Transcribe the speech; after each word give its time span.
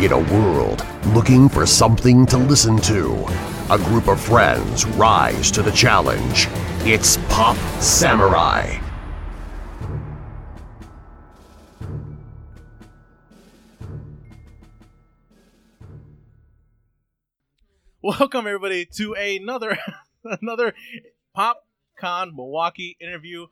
In 0.00 0.12
a 0.12 0.32
world 0.32 0.86
looking 1.06 1.48
for 1.48 1.66
something 1.66 2.24
to 2.26 2.38
listen 2.38 2.76
to, 2.82 3.26
a 3.68 3.76
group 3.78 4.06
of 4.06 4.20
friends 4.20 4.86
rise 4.86 5.50
to 5.50 5.60
the 5.60 5.72
challenge. 5.72 6.46
It's 6.82 7.16
Pop 7.28 7.56
Samurai. 7.80 8.78
Welcome 18.00 18.46
everybody 18.46 18.86
to 18.98 19.14
another 19.14 19.76
another 20.24 20.74
PopCon 21.36 22.36
Milwaukee 22.36 22.96
interview 23.00 23.48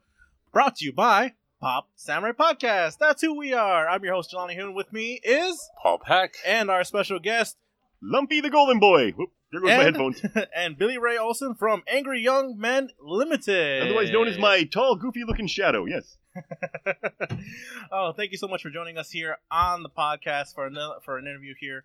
brought 0.52 0.76
to 0.76 0.84
you 0.84 0.92
by 0.92 1.32
Pop 1.66 1.88
Samurai 1.96 2.30
Podcast. 2.30 2.98
That's 2.98 3.20
who 3.20 3.36
we 3.36 3.52
are. 3.52 3.88
I'm 3.88 4.04
your 4.04 4.14
host 4.14 4.30
Jelani 4.32 4.54
Hoon. 4.54 4.72
With 4.72 4.92
me 4.92 5.20
is 5.24 5.68
Paul 5.82 5.98
Peck. 5.98 6.36
and 6.46 6.70
our 6.70 6.84
special 6.84 7.18
guest 7.18 7.56
Lumpy 8.00 8.40
the 8.40 8.50
Golem 8.50 8.78
Boy. 8.78 9.10
Whoop, 9.10 9.30
there 9.50 9.60
goes 9.60 9.66
my 9.70 9.74
and, 9.74 9.82
headphones. 9.82 10.22
and 10.54 10.78
Billy 10.78 10.96
Ray 10.96 11.18
Olson 11.18 11.56
from 11.56 11.82
Angry 11.88 12.22
Young 12.22 12.56
Men 12.56 12.90
Limited. 13.00 13.82
Otherwise 13.82 14.12
known 14.12 14.28
as 14.28 14.38
my 14.38 14.62
tall, 14.62 14.94
goofy-looking 14.94 15.48
shadow. 15.48 15.86
Yes. 15.86 16.16
oh, 17.90 18.12
thank 18.12 18.30
you 18.30 18.38
so 18.38 18.46
much 18.46 18.62
for 18.62 18.70
joining 18.70 18.96
us 18.96 19.10
here 19.10 19.38
on 19.50 19.82
the 19.82 19.90
podcast 19.90 20.54
for 20.54 20.66
an, 20.66 20.78
for 21.04 21.18
an 21.18 21.26
interview 21.26 21.54
here. 21.58 21.82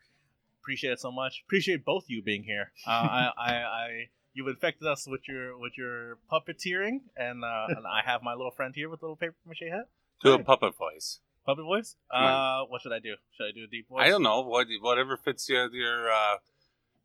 Appreciate 0.62 0.92
it 0.92 1.00
so 1.00 1.12
much. 1.12 1.42
Appreciate 1.48 1.84
both 1.84 2.06
you 2.08 2.22
being 2.22 2.44
here. 2.44 2.72
Uh, 2.86 2.92
I, 2.92 3.32
I, 3.36 3.54
I, 3.56 4.10
you've 4.34 4.48
infected 4.48 4.88
us 4.88 5.08
with 5.08 5.28
your 5.28 5.58
with 5.58 5.78
your 5.78 6.18
puppeteering, 6.32 7.02
and 7.16 7.44
uh, 7.44 7.66
and 7.70 7.86
I 7.88 8.02
have 8.06 8.22
my 8.24 8.34
little 8.34 8.52
friend 8.52 8.74
here 8.76 8.90
with 8.90 9.02
a 9.02 9.06
little 9.06 9.16
paper 9.16 9.36
mache 9.46 9.64
hat. 9.70 9.90
Do 10.24 10.34
a 10.34 10.40
puppet 10.44 10.78
voice. 10.78 11.20
Puppet 11.46 11.64
voice. 11.66 11.96
Uh, 12.12 12.62
what 12.70 12.82
should 12.82 12.92
I 12.94 13.00
do? 13.00 13.16
Should 13.36 13.46
I 13.46 13.52
do 13.56 13.64
a 13.64 13.68
deep 13.68 13.90
voice? 13.90 14.04
I 14.06 14.10
don't 14.10 14.22
know 14.24 14.42
what 14.42 14.68
whatever 14.82 15.18
fits 15.18 15.50
your 15.50 15.74
your. 15.74 16.12
Uh, 16.12 16.38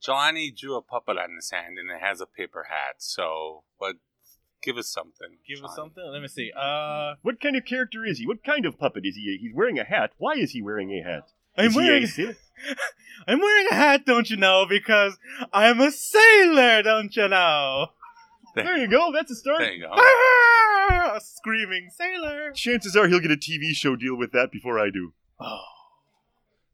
Jelani 0.06 0.54
drew 0.56 0.76
a 0.76 0.82
puppet 0.82 1.16
on 1.16 1.34
his 1.34 1.50
hand 1.50 1.78
and 1.78 1.90
it 1.90 2.00
has 2.00 2.20
a 2.20 2.26
paper 2.26 2.66
hat. 2.68 2.96
So, 2.98 3.62
but 3.80 3.96
give 4.62 4.76
us 4.76 4.88
something. 4.88 5.38
Give 5.48 5.64
us 5.64 5.74
something. 5.74 6.04
Let 6.12 6.20
me 6.20 6.28
see. 6.28 6.52
Uh, 6.54 7.14
What 7.22 7.40
kind 7.40 7.56
of 7.56 7.64
character 7.64 8.04
is 8.04 8.18
he? 8.18 8.26
What 8.26 8.44
kind 8.44 8.66
of 8.66 8.78
puppet 8.78 9.06
is 9.06 9.16
he? 9.16 9.38
He's 9.40 9.54
wearing 9.54 9.78
a 9.78 9.84
hat. 9.84 10.12
Why 10.18 10.34
is 10.34 10.50
he 10.52 10.60
wearing 10.60 10.90
a 10.92 11.02
hat? 11.02 11.30
I'm 11.56 11.68
Is 11.68 11.74
he 11.74 11.80
a 11.80 11.82
wearing 11.82 12.06
sailor? 12.06 12.36
I'm 13.28 13.40
wearing 13.40 13.66
a 13.70 13.74
hat, 13.74 14.06
don't 14.06 14.28
you 14.30 14.36
know? 14.36 14.66
Because 14.68 15.16
I'm 15.52 15.80
a 15.80 15.90
sailor, 15.90 16.82
don't 16.82 17.14
you 17.16 17.28
know? 17.28 17.88
There 18.54 18.78
you 18.78 18.88
go. 18.88 19.12
That's 19.12 19.30
a 19.30 19.34
start. 19.34 19.58
There 19.60 19.72
you 19.72 19.82
go. 19.82 19.90
Ah, 19.92 21.18
screaming 21.20 21.90
sailor. 21.94 22.52
Chances 22.52 22.96
are 22.96 23.06
he'll 23.08 23.20
get 23.20 23.30
a 23.30 23.36
TV 23.36 23.72
show 23.72 23.96
deal 23.96 24.16
with 24.16 24.32
that 24.32 24.50
before 24.50 24.78
I 24.78 24.88
do. 24.90 25.12
Oh. 25.40 25.58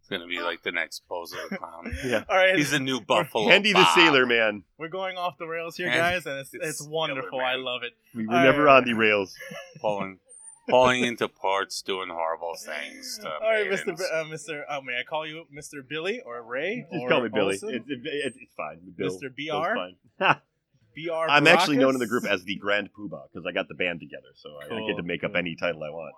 It's 0.00 0.08
gonna 0.08 0.26
be 0.28 0.40
like 0.40 0.62
the 0.62 0.70
next 0.72 1.02
Bozo 1.10 1.36
the 1.50 1.56
Clown. 1.56 1.96
Yeah. 2.04 2.24
All 2.28 2.36
right, 2.36 2.54
He's 2.56 2.70
the 2.70 2.78
new 2.80 3.00
Buffalo. 3.00 3.48
Handy 3.48 3.72
the 3.72 3.84
Sailor 3.94 4.26
Man. 4.26 4.62
we're 4.78 4.88
going 4.88 5.16
off 5.16 5.38
the 5.38 5.46
rails 5.46 5.76
here, 5.76 5.88
And 5.88 5.96
guys, 5.96 6.26
and 6.26 6.38
it's 6.38 6.52
it's 6.54 6.80
it's 6.80 6.86
wonderful. 6.86 7.40
I 7.40 7.54
love 7.54 7.82
it. 7.82 7.92
We 8.14 8.26
were 8.26 8.34
All 8.34 8.42
never 8.44 8.64
right. 8.64 8.76
on 8.78 8.84
the 8.84 8.92
rails. 8.94 9.34
pulling, 9.80 10.18
pulling 10.68 11.04
into 11.04 11.28
parts, 11.28 11.82
doing 11.82 12.08
horrible 12.08 12.54
things. 12.54 13.18
To 13.22 13.28
All 13.28 13.50
right, 13.50 13.70
Mr. 13.70 13.96
B- 13.96 14.04
uh, 14.12 14.24
Mr. 14.24 14.62
Uh, 14.68 14.80
may 14.80 14.98
I 15.00 15.04
call 15.08 15.26
you 15.26 15.44
Mr. 15.54 15.86
Billy 15.86 16.20
or 16.24 16.42
Ray? 16.42 16.86
Just 16.90 17.02
or 17.02 17.08
call 17.08 17.22
me 17.22 17.28
Billy. 17.28 17.54
Olson? 17.54 17.74
It's, 17.74 17.84
it's, 17.88 18.36
it's 18.36 18.54
fine. 18.54 18.78
Bill. 18.96 19.10
Mr. 19.10 19.34
Bill's 19.34 19.66
BR? 19.66 19.74
fine. 19.74 20.36
BR. 20.94 21.30
I'm 21.30 21.46
actually 21.46 21.78
known 21.78 21.94
in 21.94 22.00
the 22.00 22.06
group 22.06 22.24
as 22.24 22.44
the 22.44 22.56
Grand 22.56 22.90
Poobah 22.92 23.24
because 23.32 23.46
I 23.46 23.52
got 23.52 23.68
the 23.68 23.74
band 23.74 24.00
together, 24.00 24.28
so 24.34 24.50
I, 24.60 24.74
I 24.74 24.86
get 24.86 24.96
to 24.96 25.02
make 25.02 25.24
up 25.24 25.34
any 25.34 25.56
title 25.56 25.82
I 25.82 25.90
want. 25.90 26.14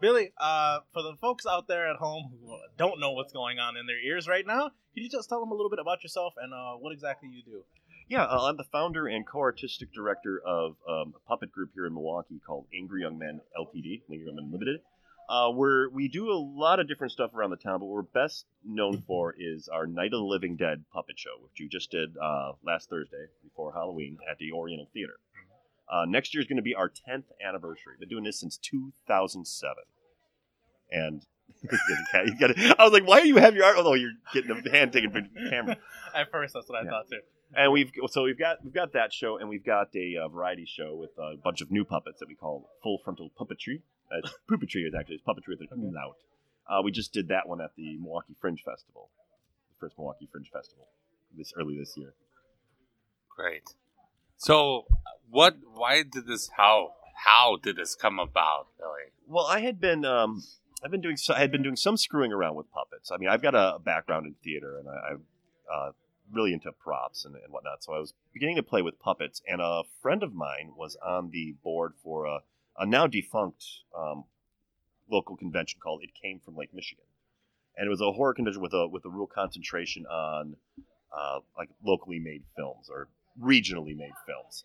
Billy, 0.00 0.30
uh, 0.38 0.78
for 0.92 1.02
the 1.02 1.14
folks 1.20 1.44
out 1.44 1.66
there 1.66 1.90
at 1.90 1.96
home 1.96 2.30
who 2.30 2.56
don't 2.76 3.00
know 3.00 3.12
what's 3.12 3.32
going 3.32 3.58
on 3.58 3.76
in 3.76 3.86
their 3.86 4.00
ears 4.00 4.28
right 4.28 4.46
now, 4.46 4.70
could 4.94 5.02
you 5.02 5.08
just 5.08 5.28
tell 5.28 5.40
them 5.40 5.50
a 5.50 5.54
little 5.54 5.70
bit 5.70 5.80
about 5.80 6.02
yourself 6.02 6.34
and 6.40 6.54
uh, 6.54 6.74
what 6.78 6.92
exactly 6.92 7.28
you 7.28 7.42
do? 7.42 7.64
Yeah, 8.08 8.24
uh, 8.24 8.44
I'm 8.44 8.56
the 8.56 8.64
founder 8.64 9.06
and 9.06 9.26
co-artistic 9.26 9.92
director 9.92 10.40
of 10.44 10.76
um, 10.88 11.14
a 11.14 11.28
puppet 11.28 11.52
group 11.52 11.70
here 11.74 11.86
in 11.86 11.92
Milwaukee 11.94 12.40
called 12.46 12.66
Angry 12.74 13.02
Young 13.02 13.18
Men 13.18 13.40
Ltd. 13.58 14.02
Angry 14.10 14.26
Young 14.26 14.36
Men 14.36 14.50
Limited. 14.50 14.80
Uh, 15.28 15.50
where 15.50 15.90
we 15.90 16.08
do 16.08 16.30
a 16.30 16.38
lot 16.40 16.80
of 16.80 16.88
different 16.88 17.12
stuff 17.12 17.34
around 17.34 17.50
the 17.50 17.56
town, 17.56 17.80
but 17.80 17.84
what 17.84 17.96
we're 17.96 18.02
best 18.02 18.46
known 18.64 19.02
for 19.06 19.34
is 19.38 19.68
our 19.68 19.86
Night 19.86 20.14
of 20.14 20.20
the 20.20 20.24
Living 20.24 20.56
Dead 20.56 20.84
puppet 20.90 21.18
show, 21.18 21.36
which 21.42 21.52
we 21.60 21.68
just 21.68 21.90
did 21.90 22.16
uh, 22.16 22.52
last 22.64 22.88
Thursday 22.88 23.26
before 23.44 23.72
Halloween 23.74 24.16
at 24.30 24.38
the 24.38 24.52
Oriental 24.52 24.88
Theater. 24.94 25.18
Uh, 25.90 26.06
next 26.06 26.32
year 26.34 26.40
is 26.40 26.46
going 26.46 26.56
to 26.56 26.62
be 26.62 26.74
our 26.74 26.88
10th 26.88 27.24
anniversary. 27.46 27.94
Been 28.00 28.08
doing 28.08 28.24
this 28.24 28.40
since 28.40 28.56
2007, 28.58 29.74
and 30.90 31.26
you 31.62 32.38
got 32.38 32.50
I 32.78 32.84
was 32.84 32.92
like, 32.92 33.06
"Why 33.06 33.20
do 33.22 33.28
you 33.28 33.36
have 33.36 33.54
your 33.54 33.64
art?" 33.64 33.76
Oh, 33.78 33.94
you're 33.94 34.12
getting 34.34 34.50
a 34.50 34.70
hand 34.70 34.92
taken 34.92 35.10
for 35.10 35.20
the 35.22 35.50
camera. 35.50 35.76
At 36.14 36.30
first, 36.30 36.52
that's 36.54 36.68
what 36.68 36.78
I 36.78 36.84
Yeah. 36.84 36.90
thought 36.90 37.08
too. 37.08 37.20
And 37.56 37.72
we've 37.72 37.90
so 38.08 38.24
we've 38.24 38.38
got 38.38 38.62
we've 38.62 38.74
got 38.74 38.92
that 38.92 39.12
show, 39.12 39.38
and 39.38 39.48
we've 39.48 39.64
got 39.64 39.88
a 39.94 40.16
uh, 40.24 40.28
variety 40.28 40.66
show 40.66 40.94
with 40.94 41.10
a 41.18 41.36
bunch 41.42 41.60
of 41.60 41.70
new 41.70 41.84
puppets 41.84 42.20
that 42.20 42.28
we 42.28 42.34
call 42.34 42.68
full 42.82 42.98
frontal 43.04 43.30
puppetry. 43.38 43.80
Uh, 44.12 44.28
puppetry 44.50 44.86
is 44.86 44.94
actually 44.98 45.16
it's 45.16 45.24
puppetry 45.24 45.58
with 45.58 45.60
an 45.70 45.94
out. 45.98 46.16
Uh, 46.68 46.82
we 46.82 46.90
just 46.90 47.12
did 47.12 47.28
that 47.28 47.48
one 47.48 47.60
at 47.60 47.70
the 47.76 47.96
Milwaukee 47.96 48.36
Fringe 48.38 48.62
Festival, 48.62 49.08
the 49.70 49.80
first 49.80 49.96
Milwaukee 49.96 50.28
Fringe 50.30 50.50
Festival, 50.52 50.86
this 51.36 51.52
early 51.58 51.78
this 51.78 51.96
year. 51.96 52.12
Great. 53.34 53.74
So, 54.36 54.84
what? 55.30 55.56
Why 55.72 56.02
did 56.02 56.26
this? 56.26 56.50
How? 56.56 56.92
How 57.24 57.56
did 57.60 57.76
this 57.76 57.94
come 57.94 58.18
about, 58.18 58.68
Billy? 58.78 59.10
Well, 59.26 59.46
I 59.46 59.60
had 59.60 59.80
been 59.80 60.04
um, 60.04 60.42
I've 60.84 60.90
been 60.90 61.00
doing 61.00 61.16
so, 61.16 61.34
I 61.34 61.40
had 61.40 61.50
been 61.50 61.62
doing 61.62 61.76
some 61.76 61.96
screwing 61.96 62.32
around 62.32 62.54
with 62.54 62.70
puppets. 62.70 63.10
I 63.10 63.16
mean, 63.16 63.28
I've 63.28 63.42
got 63.42 63.54
a 63.54 63.78
background 63.78 64.26
in 64.26 64.34
theater, 64.44 64.78
and 64.78 64.88
I, 64.88 65.12
I'm 65.12 65.22
uh, 65.72 65.90
really 66.32 66.52
into 66.52 66.70
props 66.72 67.24
and, 67.24 67.34
and 67.34 67.52
whatnot. 67.52 67.82
So 67.82 67.92
I 67.92 67.98
was 67.98 68.12
beginning 68.32 68.56
to 68.56 68.62
play 68.62 68.82
with 68.82 68.98
puppets, 68.98 69.42
and 69.46 69.60
a 69.60 69.82
friend 70.02 70.22
of 70.22 70.34
mine 70.34 70.72
was 70.76 70.96
on 71.04 71.30
the 71.30 71.54
board 71.62 71.94
for 72.02 72.26
a, 72.26 72.40
a 72.78 72.86
now 72.86 73.06
defunct 73.06 73.64
um, 73.96 74.24
local 75.10 75.36
convention 75.36 75.80
called 75.82 76.02
"It 76.02 76.10
Came 76.20 76.40
from 76.40 76.56
Lake 76.56 76.74
Michigan," 76.74 77.04
and 77.76 77.86
it 77.86 77.90
was 77.90 78.00
a 78.00 78.12
horror 78.12 78.34
convention 78.34 78.62
with 78.62 78.74
a 78.74 78.88
with 78.88 79.04
a 79.04 79.10
real 79.10 79.26
concentration 79.26 80.06
on 80.06 80.56
uh, 81.16 81.40
like 81.56 81.70
locally 81.84 82.18
made 82.18 82.42
films 82.56 82.88
or 82.90 83.08
regionally 83.40 83.96
made 83.96 84.12
films. 84.26 84.64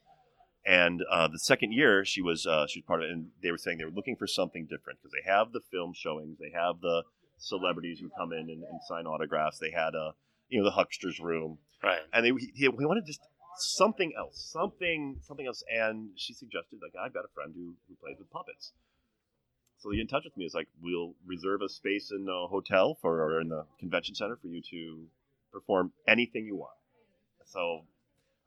And 0.66 1.04
uh, 1.12 1.28
the 1.28 1.40
second 1.40 1.74
year, 1.74 2.06
she 2.06 2.22
was 2.22 2.46
uh, 2.46 2.68
she 2.68 2.80
was 2.80 2.86
part 2.86 3.04
of 3.04 3.10
it, 3.10 3.14
and 3.14 3.28
they 3.42 3.52
were 3.52 3.58
saying 3.58 3.78
they 3.78 3.86
were 3.86 3.92
looking 3.92 4.16
for 4.16 4.28
something 4.28 4.66
different 4.66 5.00
because 5.00 5.12
they 5.12 5.30
have 5.30 5.52
the 5.52 5.62
film 5.72 5.94
showings, 5.94 6.38
they 6.40 6.52
have 6.58 6.80
the 6.82 7.04
celebrities 7.38 8.00
who 8.00 8.10
come 8.18 8.32
in 8.32 8.50
and, 8.50 8.64
and 8.64 8.80
sign 8.88 9.06
autographs, 9.06 9.60
they 9.60 9.72
had 9.72 9.94
a 9.96 10.14
you 10.54 10.60
know 10.60 10.66
the 10.66 10.76
huckster's 10.76 11.20
room, 11.20 11.58
Right. 11.84 12.02
and 12.14 12.24
they 12.24 12.32
he, 12.54 12.70
we 12.70 12.86
wanted 12.86 13.06
just 13.08 13.22
something 13.58 14.14
else, 14.16 14.38
something 14.52 15.18
something 15.28 15.48
else. 15.48 15.64
And 15.68 16.12
she 16.16 16.34
suggested 16.34 16.80
like 16.82 16.94
I've 17.04 17.14
got 17.14 17.26
a 17.26 17.34
friend 17.34 17.54
who 17.56 17.74
who 17.88 17.96
plays 17.96 18.18
with 18.20 18.30
puppets, 18.30 18.72
so 19.80 19.90
he 19.90 19.98
get 19.98 20.02
in 20.04 20.08
touch 20.08 20.26
with 20.26 20.38
me. 20.38 20.46
It's 20.46 20.54
like 20.54 20.68
we'll 20.80 21.16
reserve 21.26 21.62
a 21.64 21.70
space 21.70 22.12
in 22.12 22.28
a 22.30 22.48
hotel 22.48 22.98
for 23.02 23.22
or 23.24 23.42
in 23.42 23.50
the 23.50 23.66
convention 23.80 24.14
center 24.14 24.36
for 24.36 24.48
you 24.48 24.62
to 24.70 25.08
perform 25.52 25.92
anything 26.08 26.46
you 26.46 26.56
want. 26.56 26.78
So 27.46 27.82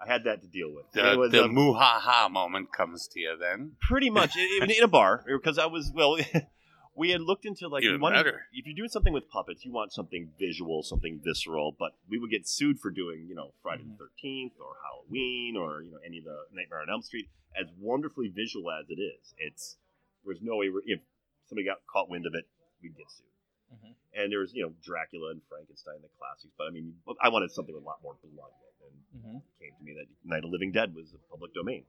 I 0.01 0.07
had 0.11 0.23
that 0.25 0.43
to 0.43 0.49
deal 0.49 0.73
with. 0.73 0.85
The, 0.93 1.17
was, 1.19 1.33
the 1.33 1.45
um, 1.45 2.33
moment 2.33 2.73
comes 2.73 3.09
to 3.09 3.21
you 3.21 3.37
then. 3.39 3.73
pretty 3.81 4.11
much 4.11 4.37
in, 4.63 4.71
in 4.71 4.83
a 4.83 4.89
bar 4.89 5.25
because 5.27 5.59
I 5.59 5.67
was 5.67 5.91
well. 5.93 6.19
we 6.97 7.11
had 7.11 7.21
looked 7.21 7.45
into 7.45 7.69
like 7.69 7.85
Even 7.85 8.01
wanted, 8.01 8.17
better. 8.25 8.47
if 8.53 8.67
you're 8.67 8.75
doing 8.75 8.89
something 8.89 9.13
with 9.13 9.29
puppets, 9.29 9.65
you 9.65 9.73
want 9.73 9.93
something 9.93 10.31
visual, 10.39 10.83
something 10.83 11.21
visceral. 11.23 11.77
But 11.79 11.93
we 12.09 12.19
would 12.19 12.31
get 12.31 12.49
sued 12.49 12.81
for 12.81 12.91
doing 12.91 13.27
you 13.29 13.35
know 13.35 13.53
Friday 13.63 13.85
the 13.85 13.97
Thirteenth 13.97 14.55
or 14.59 14.75
Halloween 14.83 15.57
or 15.57 15.83
you 15.83 15.91
know 15.93 15.99
any 16.05 16.19
of 16.19 16.25
the 16.25 16.39
Nightmare 16.53 16.81
on 16.81 16.91
Elm 16.91 17.03
Street. 17.03 17.29
As 17.59 17.67
wonderfully 17.81 18.29
visual 18.29 18.71
as 18.71 18.87
it 18.91 19.01
is, 19.01 19.35
it's 19.39 19.77
there's 20.25 20.43
no 20.43 20.57
way 20.57 20.67
if 20.87 21.01
somebody 21.49 21.65
got 21.67 21.79
caught 21.87 22.11
wind 22.11 22.27
of 22.27 22.35
it, 22.35 22.45
we'd 22.83 22.97
get 22.97 23.07
sued. 23.11 23.27
Mhm. 23.73 23.95
And 24.15 24.33
there 24.33 24.41
was 24.41 24.53
you 24.55 24.63
know 24.63 24.73
Dracula 24.83 25.31
and 25.31 25.41
Frankenstein, 25.49 26.01
the 26.03 26.09
classics. 26.19 26.53
But 26.59 26.69
I 26.69 26.71
mean, 26.71 26.95
I 27.21 27.29
wanted 27.29 27.51
something 27.53 27.75
with 27.75 27.83
a 27.85 27.87
lot 27.87 28.03
more 28.03 28.17
blood. 28.23 28.51
in 28.51 28.67
it, 28.67 28.75
And 28.87 29.23
Mm-hmm. 29.23 29.39
came 29.61 29.73
to 29.79 29.85
me 29.85 29.95
that 29.95 30.07
Night 30.25 30.45
of 30.45 30.51
Living 30.51 30.73
Dead 30.73 30.95
was 30.95 31.13
a 31.15 31.19
public 31.31 31.55
domain. 31.55 31.85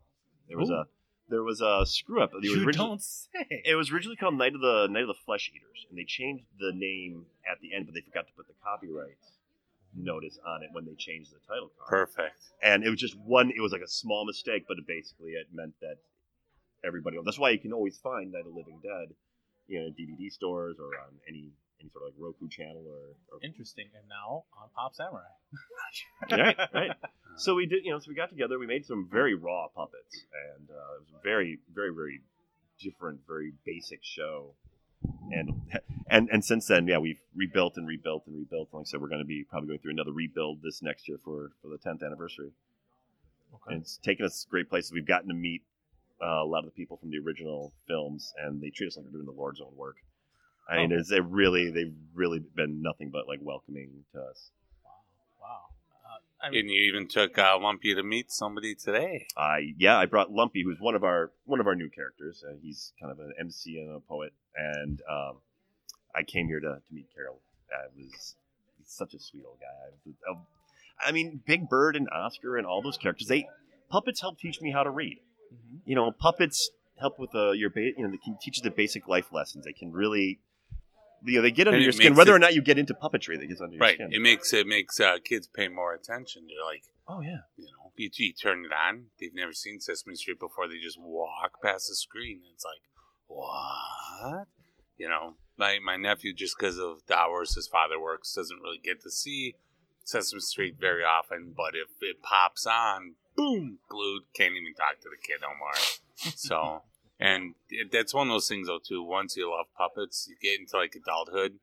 There 0.47 0.57
was 0.57 0.69
Ooh. 0.69 0.75
a 0.75 0.87
there 1.29 1.43
was 1.43 1.61
a 1.61 1.85
screw 1.85 2.21
up. 2.21 2.31
It 2.33 2.37
was, 2.37 2.45
You 2.45 2.65
originally, 2.65 2.73
don't 2.89 3.01
say. 3.01 3.61
it 3.65 3.75
was 3.75 3.91
originally 3.91 4.15
called 4.15 4.35
Night 4.37 4.55
of 4.55 4.61
the 4.61 4.87
Night 4.89 5.01
of 5.03 5.07
the 5.07 5.13
Flesh 5.25 5.51
Eaters, 5.53 5.85
and 5.89 5.97
they 5.97 6.03
changed 6.05 6.45
the 6.59 6.71
name 6.73 7.25
at 7.49 7.59
the 7.61 7.73
end, 7.73 7.85
but 7.85 7.93
they 7.95 8.01
forgot 8.01 8.27
to 8.27 8.33
put 8.33 8.47
the 8.47 8.53
copyright 8.63 9.17
notice 9.95 10.37
on 10.45 10.63
it 10.63 10.69
when 10.73 10.85
they 10.85 10.93
changed 10.95 11.31
the 11.31 11.39
title 11.47 11.71
card. 11.77 11.89
Perfect. 11.89 12.39
And 12.61 12.83
it 12.83 12.89
was 12.89 12.99
just 12.99 13.17
one. 13.17 13.51
It 13.55 13.61
was 13.61 13.71
like 13.71 13.81
a 13.81 13.87
small 13.87 14.25
mistake, 14.25 14.65
but 14.67 14.77
it 14.77 14.85
basically 14.87 15.31
it 15.31 15.47
meant 15.53 15.73
that 15.81 15.97
everybody. 16.85 17.17
That's 17.23 17.39
why 17.39 17.49
you 17.51 17.59
can 17.59 17.73
always 17.73 17.97
find 17.97 18.31
Night 18.31 18.45
of 18.45 18.53
the 18.53 18.57
Living 18.57 18.79
Dead, 18.83 19.13
you 19.67 19.79
know, 19.79 19.87
in 19.87 19.93
DVD 19.93 20.31
stores 20.31 20.77
or 20.79 20.85
on 20.99 21.13
any 21.27 21.49
any 21.81 21.89
sort 21.89 22.03
of 22.03 22.13
like 22.13 22.19
Roku 22.19 22.47
channel 22.49 22.83
or. 22.87 23.15
or 23.31 23.39
Interesting. 23.43 23.87
And 23.97 24.07
now 24.09 24.45
on 24.59 24.69
Pop 24.75 24.95
Samurai. 24.95 25.23
right, 26.31 26.57
right. 26.73 26.91
So 27.39 27.53
we 27.53 27.67
did, 27.67 27.85
you 27.85 27.91
know, 27.91 27.99
so 27.99 28.05
we 28.09 28.15
got 28.15 28.29
together. 28.29 28.57
We 28.57 28.65
made 28.65 28.83
some 28.83 29.07
very 29.11 29.35
raw 29.35 29.67
puppets, 29.67 30.25
and 30.57 30.67
uh, 30.71 30.95
it 30.95 31.01
was 31.01 31.09
a 31.13 31.21
very, 31.23 31.59
very, 31.71 31.93
very 31.93 32.21
different, 32.81 33.19
very 33.27 33.53
basic 33.63 33.99
show. 34.01 34.55
and 35.31 35.61
and 36.09 36.29
and 36.31 36.43
since 36.43 36.65
then, 36.65 36.87
yeah, 36.87 36.97
we've 36.97 37.19
rebuilt 37.35 37.73
and 37.77 37.87
rebuilt 37.87 38.23
and 38.25 38.35
rebuilt. 38.35 38.69
Like 38.71 38.81
I 38.81 38.83
said, 38.85 39.01
we're 39.01 39.09
going 39.09 39.21
to 39.21 39.25
be 39.25 39.43
probably 39.43 39.67
going 39.67 39.79
through 39.79 39.91
another 39.91 40.13
rebuild 40.13 40.63
this 40.63 40.81
next 40.81 41.07
year 41.07 41.19
for 41.23 41.51
for 41.61 41.67
the 41.67 41.77
10th 41.77 42.03
anniversary. 42.03 42.49
Okay. 43.53 43.75
And 43.75 43.83
it's 43.83 43.97
taken 43.97 44.25
us 44.25 44.47
great 44.49 44.67
places. 44.67 44.91
We've 44.91 45.05
gotten 45.05 45.27
to 45.29 45.35
meet 45.35 45.61
uh, 46.19 46.41
a 46.41 46.45
lot 46.45 46.59
of 46.59 46.65
the 46.65 46.71
people 46.71 46.97
from 46.97 47.11
the 47.11 47.19
original 47.19 47.71
films, 47.87 48.33
and 48.43 48.59
they 48.59 48.71
treat 48.71 48.87
us 48.87 48.97
like 48.97 49.05
we're 49.05 49.11
doing 49.11 49.25
the 49.25 49.31
Lord's 49.31 49.61
own 49.61 49.75
work. 49.75 49.97
I 50.69 50.77
mean, 50.77 50.93
Oh. 50.93 50.97
it's 50.97 51.09
they 51.09 51.19
really 51.21 51.69
they've 51.71 51.93
really 52.13 52.39
been 52.39 52.81
nothing 52.81 53.09
but 53.11 53.27
like 53.27 53.39
welcoming 53.41 54.03
to 54.13 54.19
us. 54.21 54.51
Wow. 55.41 55.67
Uh, 56.05 56.45
I 56.45 56.49
mean, 56.49 56.59
And 56.61 56.69
you 56.69 56.81
even 56.93 57.07
took 57.07 57.37
uh, 57.37 57.57
Lumpy 57.59 57.95
to 57.95 58.03
meet 58.03 58.31
somebody 58.31 58.75
today. 58.75 59.27
I 59.37 59.73
yeah, 59.77 59.97
I 59.97 60.05
brought 60.05 60.31
Lumpy, 60.31 60.63
who's 60.63 60.79
one 60.79 60.95
of 60.95 61.03
our 61.03 61.31
one 61.45 61.59
of 61.59 61.67
our 61.67 61.75
new 61.75 61.89
characters. 61.89 62.43
Uh, 62.47 62.53
he's 62.61 62.91
kind 62.99 63.11
of 63.11 63.19
an 63.19 63.33
MC 63.39 63.77
and 63.79 63.95
a 63.95 63.99
poet, 63.99 64.33
and 64.55 65.01
um, 65.09 65.37
I 66.15 66.23
came 66.23 66.47
here 66.47 66.59
to, 66.59 66.67
to 66.85 66.93
meet 66.93 67.07
Caroll. 67.15 67.39
Uh, 67.73 67.87
was 67.95 68.35
he's 68.77 68.87
such 68.89 69.13
a 69.13 69.19
sweet 69.19 69.43
old 69.47 69.59
guy. 69.59 70.11
Uh, 70.29 70.35
I 71.05 71.11
mean, 71.11 71.41
Big 71.45 71.69
Bird 71.69 71.95
and 71.95 72.07
Oscar 72.11 72.57
and 72.57 72.65
all 72.65 72.81
those 72.81 72.97
characters. 72.97 73.27
They 73.27 73.47
puppets 73.89 74.19
help 74.21 74.39
teach 74.39 74.61
me 74.61 74.71
how 74.71 74.83
to 74.83 74.89
read. 74.89 75.19
mhm. 75.53 75.79
You 75.85 75.95
know, 75.95 76.11
puppets 76.11 76.71
help 76.99 77.19
with 77.19 77.33
uh, 77.35 77.51
your 77.51 77.69
ba- 77.69 77.91
you 77.95 78.03
know 78.03 78.09
they 78.09 78.17
can 78.17 78.37
teach 78.41 78.57
you 78.57 78.63
the 78.63 78.71
basic 78.75 79.07
life 79.07 79.31
lessons. 79.31 79.63
They 79.63 79.73
can 79.73 79.91
really. 79.93 80.39
You 81.23 81.37
know, 81.37 81.41
they 81.41 81.51
get 81.51 81.67
under 81.67 81.75
And 81.77 81.83
your 81.83 81.91
skin. 81.91 82.15
Whether 82.15 82.31
it- 82.31 82.35
or 82.35 82.39
not 82.39 82.53
you 82.55 82.61
get 82.61 82.77
into 82.77 82.93
puppetry, 82.93 83.39
they 83.39 83.47
get 83.47 83.59
under 83.61 83.75
your 83.75 83.81
Right. 83.81 83.95
skin. 83.95 84.13
It 84.13 84.21
makes 84.21 84.53
it 84.53 84.67
makes 84.67 84.99
uh, 84.99 85.17
kids 85.23 85.47
pay 85.47 85.67
more 85.67 85.93
attention. 85.93 86.47
They're 86.47 86.63
like, 86.65 86.83
oh 87.07 87.21
yeah, 87.21 87.39
you 87.57 87.65
know, 87.65 87.91
you, 87.95 88.09
you 88.13 88.33
turn 88.33 88.65
it 88.65 88.71
on. 88.71 89.07
They've 89.19 89.33
never 89.33 89.53
seen 89.53 89.79
Sesame 89.79 90.15
Street 90.15 90.39
before. 90.39 90.67
They 90.67 90.77
just 90.79 90.99
walk 90.99 91.61
past 91.63 91.87
the 91.89 91.95
screen. 91.95 92.41
It's 92.53 92.63
like, 92.65 92.81
what? 93.27 94.47
You 94.97 95.09
know, 95.09 95.35
my 95.57 95.79
my 95.83 95.95
nephew, 95.97 96.33
just 96.33 96.55
because 96.57 96.77
of 96.79 97.05
the 97.07 97.17
hours 97.17 97.55
his 97.55 97.67
father 97.67 97.99
works, 97.99 98.33
doesn't 98.33 98.61
really 98.61 98.79
get 98.83 99.01
to 99.01 99.11
see 99.11 99.55
Sesame 100.03 100.39
Street 100.41 100.75
very 100.79 101.03
often. 101.03 101.53
But 101.55 101.73
if 101.75 101.89
it 102.01 102.21
pops 102.23 102.65
on, 102.65 103.15
boom, 103.35 103.79
glued. 103.89 104.23
Can't 104.35 104.53
even 104.53 104.73
talk 104.73 104.99
to 105.01 105.09
the 105.09 105.17
kid 105.21 105.41
no 105.41 105.49
more. 105.59 105.73
so, 106.35 106.81
and 107.19 107.55
it, 107.69 107.91
that's 107.91 108.13
one 108.13 108.27
of 108.27 108.33
those 108.33 108.47
things 108.47 108.67
though 108.67 108.79
too. 108.85 109.03
Once 109.03 109.35
you 109.37 109.49
love 109.51 109.67
puppets, 109.77 110.27
you 110.29 110.35
get 110.41 110.59
into 110.59 110.77
like 110.77 110.95
adulthood. 110.95 111.59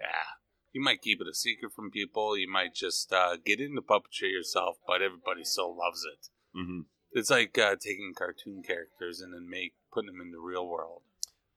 Yeah, 0.00 0.34
you 0.72 0.80
might 0.82 1.02
keep 1.02 1.20
it 1.20 1.28
a 1.30 1.34
secret 1.34 1.72
from 1.74 1.90
people. 1.90 2.36
You 2.38 2.50
might 2.50 2.74
just 2.74 3.12
uh, 3.12 3.36
get 3.44 3.60
into 3.60 3.82
puppetry 3.82 4.30
yourself, 4.32 4.76
but 4.86 5.02
everybody 5.02 5.44
still 5.44 5.76
loves 5.76 6.04
it. 6.04 6.28
hmm 6.54 6.80
It's 7.12 7.30
like 7.30 7.56
uh, 7.58 7.76
taking 7.80 8.12
cartoon 8.16 8.62
characters 8.66 9.20
and 9.20 9.32
then 9.34 9.48
make 9.48 9.74
putting 9.92 10.06
them 10.10 10.20
in 10.20 10.30
the 10.32 10.38
real 10.40 10.66
world. 10.66 11.02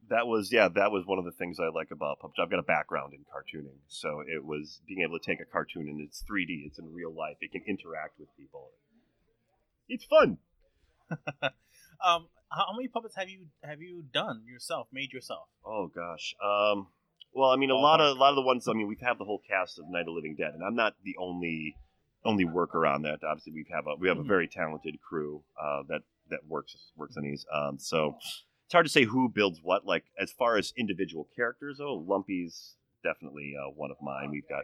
that 0.10 0.28
was 0.28 0.52
yeah 0.52 0.68
that 0.68 0.92
was 0.92 1.06
one 1.06 1.18
of 1.20 1.24
the 1.24 1.32
things 1.40 1.60
i 1.62 1.70
like 1.74 1.92
about 1.92 2.20
puppet 2.20 2.36
i've 2.42 2.50
got 2.52 2.60
a 2.60 2.64
background 2.76 3.14
in 3.14 3.22
cartooning 3.34 3.80
so 3.88 4.10
it 4.36 4.44
was 4.44 4.82
being 4.88 5.02
able 5.02 5.18
to 5.18 5.26
take 5.26 5.40
a 5.40 5.46
cartoon 5.56 5.88
and 5.88 6.02
it's 6.02 6.24
3d 6.30 6.52
it's 6.68 6.78
in 6.78 6.92
real 6.92 7.14
life 7.24 7.38
it 7.40 7.52
can 7.54 7.64
interact 7.74 8.20
with 8.20 8.28
people 8.38 8.66
it's 9.88 10.04
fun 10.16 10.38
um, 12.04 12.28
how, 12.52 12.74
many 12.76 12.88
puppets 12.88 13.16
have 13.16 13.30
you 13.30 13.48
have 13.64 13.82
you 13.82 14.04
done 14.14 14.44
yourself, 14.48 14.88
made 14.92 15.12
yourself? 15.14 15.48
oh 15.66 15.88
gosh. 15.88 16.36
Um 16.44 16.88
well 17.36 17.50
i 17.50 17.56
mean 17.56 17.72
a 17.72 17.74
Ballpark. 17.74 17.82
lot 17.82 18.02
of 18.02 18.18
a 18.18 18.20
lot 18.20 18.30
of 18.30 18.36
the 18.36 18.42
ones 18.44 18.68
i 18.68 18.74
mean 18.74 18.88
we 18.88 18.96
have 19.02 19.08
had 19.10 19.18
the 19.18 19.26
whole 19.26 19.42
cast 19.50 19.80
of 19.80 19.86
night 19.90 20.02
of 20.02 20.06
the 20.06 20.12
living 20.12 20.36
dead 20.36 20.52
and 20.54 20.64
i'm 20.64 20.76
not 20.76 20.94
the 21.04 21.16
only 21.20 21.76
only 22.26 22.46
worker 22.46 22.86
on 22.86 23.02
that. 23.02 23.20
Obviously 23.24 23.52
we 23.54 23.66
have 23.74 23.86
a 23.88 23.96
we 23.96 24.08
have 24.08 24.18
a 24.20 24.22
Mhm. 24.24 24.28
very 24.28 24.48
talented 24.48 25.02
crew 25.02 25.44
uh 25.62 25.82
that 25.90 26.02
that 26.30 26.46
works 26.48 26.76
works 26.96 27.18
on 27.18 27.24
these. 27.24 27.46
Um 27.52 27.80
so 27.80 28.16
it's 28.66 28.72
hard 28.72 28.86
to 28.86 28.92
say 28.92 29.04
who 29.04 29.28
builds 29.30 29.60
what. 29.64 29.86
Like 29.86 30.06
as 30.18 30.32
far 30.32 30.56
as 30.58 30.74
individual 30.78 31.28
characters 31.36 31.80
oh 31.82 31.96
lumpy's 32.08 32.76
definitely 33.04 33.56
uh, 33.60 33.70
one 33.72 33.92
of 33.92 33.98
mine. 34.02 34.30
We've 34.32 34.48
got 34.48 34.64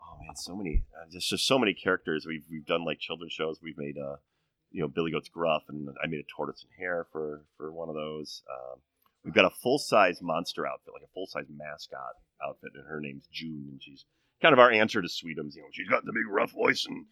oh 0.00 0.16
man 0.24 0.36
so 0.36 0.54
many 0.56 0.84
uh, 0.96 1.10
just 1.10 1.28
just 1.28 1.44
so 1.46 1.58
many 1.58 1.74
characters. 1.74 2.24
We've 2.24 2.44
we've 2.50 2.64
done 2.66 2.84
like 2.84 2.98
children's 3.00 3.32
shows. 3.32 3.58
We've 3.62 3.76
made 3.76 3.98
uh 3.98 4.16
you 4.72 4.80
know 4.80 4.88
billy 4.88 5.10
goat's 5.10 5.28
gruff 5.28 5.62
and 5.68 5.88
i 6.02 6.06
made 6.06 6.20
a 6.20 6.34
tortoise 6.34 6.62
and 6.62 6.72
hare 6.78 7.06
for 7.12 7.44
for 7.56 7.72
one 7.72 7.88
of 7.88 7.94
those 7.94 8.42
um 8.50 8.78
we've 9.24 9.34
got 9.34 9.44
a 9.44 9.50
full-size 9.50 10.20
monster 10.22 10.66
outfit 10.66 10.92
like 10.94 11.02
a 11.02 11.12
full-size 11.14 11.46
mascot 11.56 12.14
outfit 12.46 12.70
and 12.74 12.86
her 12.86 13.00
name's 13.00 13.26
june 13.32 13.66
and 13.70 13.82
she's 13.82 14.04
kind 14.40 14.52
of 14.52 14.58
our 14.58 14.70
answer 14.70 15.02
to 15.02 15.08
sweetums 15.08 15.54
you 15.54 15.62
know 15.62 15.68
she's 15.72 15.88
got 15.88 16.04
the 16.04 16.12
big 16.12 16.26
rough 16.30 16.52
voice 16.52 16.86
and 16.88 17.04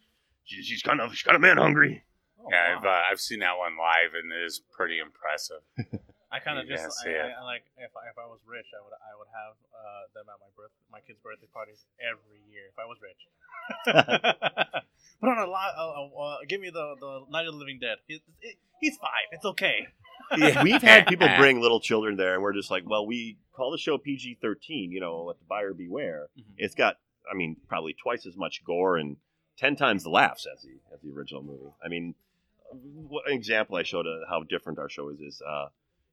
she's, 0.43 0.65
she's 0.65 0.81
kind 0.81 1.01
of 1.01 1.11
she's 1.11 1.23
kind 1.23 1.35
of 1.35 1.41
man 1.41 1.57
hungry 1.57 2.03
Oh, 2.41 2.47
yeah, 2.49 2.73
wow. 2.73 2.77
I've 2.79 2.85
uh, 2.85 3.01
I've 3.11 3.19
seen 3.19 3.39
that 3.39 3.57
one 3.57 3.77
live 3.77 4.13
and 4.13 4.31
it 4.31 4.45
is 4.45 4.61
pretty 4.71 4.97
impressive. 4.99 5.59
I 6.31 6.39
kind 6.39 6.59
of 6.59 6.67
just 6.67 6.85
I, 7.05 7.09
it. 7.09 7.21
I, 7.33 7.41
I 7.41 7.43
like 7.43 7.63
if 7.77 7.89
I, 7.97 8.05
if 8.13 8.17
I 8.21 8.25
was 8.29 8.39
rich, 8.45 8.67
I 8.73 8.81
would 8.85 8.93
I 8.93 9.13
would 9.17 9.29
have 9.33 9.55
uh, 9.73 10.03
them 10.13 10.25
at 10.29 10.37
my 10.39 10.49
birth 10.55 10.69
my 10.91 10.99
kids' 11.01 11.17
birthday 11.23 11.47
parties 11.53 11.81
every 11.97 12.41
year 12.49 12.69
if 12.69 12.77
I 12.77 12.85
was 12.85 12.97
rich. 13.01 13.21
Put 15.21 15.29
on 15.29 15.47
a 15.47 15.49
lot. 15.51 15.73
Uh, 15.77 15.89
uh, 16.05 16.21
uh, 16.21 16.37
give 16.47 16.61
me 16.61 16.69
the 16.69 16.95
the 16.99 17.25
Night 17.31 17.47
of 17.47 17.53
the 17.53 17.59
Living 17.59 17.79
Dead. 17.79 17.97
He, 18.07 18.21
he- 18.41 18.57
he's 18.79 18.97
five. 18.97 19.27
It's 19.31 19.45
okay. 19.45 19.87
Yeah. 20.37 20.63
We've 20.63 20.81
had 20.81 21.07
people 21.07 21.27
bring 21.37 21.59
little 21.59 21.79
children 21.79 22.15
there, 22.15 22.33
and 22.35 22.43
we're 22.43 22.53
just 22.53 22.69
like, 22.71 22.83
well, 22.87 23.05
we 23.05 23.37
call 23.53 23.71
the 23.71 23.77
show 23.77 23.97
PG 23.97 24.37
13, 24.41 24.91
you 24.91 24.99
know, 24.99 25.23
let 25.23 25.39
the 25.39 25.45
buyer 25.49 25.73
beware. 25.73 26.27
Mhm. 26.39 26.43
It's 26.57 26.75
got, 26.75 26.97
I 27.29 27.35
mean, 27.35 27.57
probably 27.67 27.93
twice 27.93 28.25
as 28.25 28.37
much 28.37 28.63
gore 28.63 28.97
and 28.97 29.17
10 29.57 29.75
times 29.75 30.03
the 30.03 30.09
laughs 30.09 30.45
as 30.45 30.61
the, 30.61 30.69
as 30.93 31.01
the 31.01 31.11
original 31.11 31.41
movie. 31.43 31.73
I 31.83 31.87
mean, 31.89 32.13
what 32.71 33.27
an 33.27 33.33
example 33.33 33.75
I 33.75 33.83
showed 33.83 34.05
of 34.07 34.21
how 34.29 34.43
different 34.43 34.77
our 34.79 34.87
show 34.89 35.09
is 35.09 35.19
is 35.19 35.41
uh, 35.41 35.67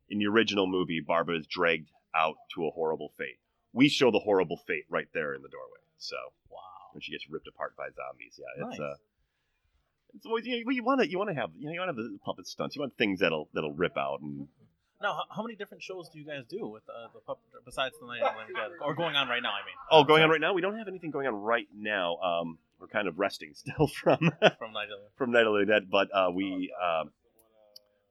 in 0.09 0.19
the 0.19 0.27
original 0.27 0.67
movie, 0.67 1.01
Barbara 1.01 1.39
is 1.39 1.47
dragged 1.47 1.91
out 2.15 2.37
to 2.55 2.67
a 2.67 2.71
horrible 2.71 3.13
fate. 3.19 3.39
We 3.73 3.89
show 3.89 4.11
the 4.11 4.19
horrible 4.21 4.57
fate 4.67 4.85
right 4.89 5.09
there 5.13 5.35
in 5.35 5.43
the 5.43 5.49
doorway. 5.49 5.81
So 5.99 6.17
Wow. 6.51 6.59
when 6.93 7.01
she 7.03 7.13
gets 7.13 7.29
ripped 7.29 7.49
apart 7.49 7.77
by 7.77 7.89
zombies, 7.91 8.39
yeah, 8.39 8.67
it's 8.69 8.79
Nice. 8.79 8.81
uh, 8.81 8.95
it's 10.15 10.27
always 10.27 10.47
you, 10.47 10.65
know, 10.65 10.71
you 10.71 10.83
want 10.85 11.01
to 11.03 11.11
you 11.11 11.19
want 11.19 11.29
to 11.31 11.35
have 11.35 11.51
you 11.59 11.67
know 11.67 11.73
you 11.73 11.81
want 11.81 11.95
to 11.95 12.03
have 12.03 12.13
the 12.13 12.19
puppet 12.25 12.47
stunts. 12.47 12.75
You 12.77 12.81
want 12.81 12.97
things 12.97 13.21
that'll 13.21 13.49
that'll 13.53 13.73
rip 13.75 13.97
out 13.99 14.21
and 14.23 14.49
Now, 15.03 15.13
how, 15.15 15.25
how 15.37 15.43
many 15.43 15.57
different 15.57 15.83
shows 15.83 16.09
do 16.09 16.19
you 16.19 16.25
guys 16.25 16.45
do 16.49 16.67
with 16.67 16.85
uh, 16.89 17.09
the 17.13 17.21
puppet 17.21 17.45
besides 17.67 17.95
the 18.01 18.07
Night 18.07 18.23
of 18.23 18.33
the 18.35 18.41
Living 18.41 18.55
Dead, 18.55 18.71
or 18.81 18.95
going 18.95 19.15
on 19.15 19.29
right 19.29 19.43
now? 19.43 19.51
I 19.53 19.61
mean. 19.67 19.75
Oh, 19.91 20.05
going 20.05 20.23
on 20.23 20.31
right 20.31 20.41
now? 20.41 20.55
We 20.55 20.63
don't 20.63 20.79
have 20.79 20.89
anything 20.89 21.11
going 21.11 21.27
on 21.27 21.35
right 21.35 21.67
now. 21.77 22.17
Um, 22.17 22.59
we're 22.81 22.87
kind 22.89 23.09
of 23.09 23.19
resting 23.19 23.53
still 23.55 23.89
from 23.89 24.19
from 24.59 24.73
Night 24.73 24.89
of 24.89 25.01
the. 25.03 25.09
from 25.17 25.33
Night 25.33 25.47
of 25.47 25.53
the 25.59 25.67
Dead, 25.67 25.91
but 25.91 26.09
uh, 26.15 26.31
we 26.33 26.73
um, 26.83 27.11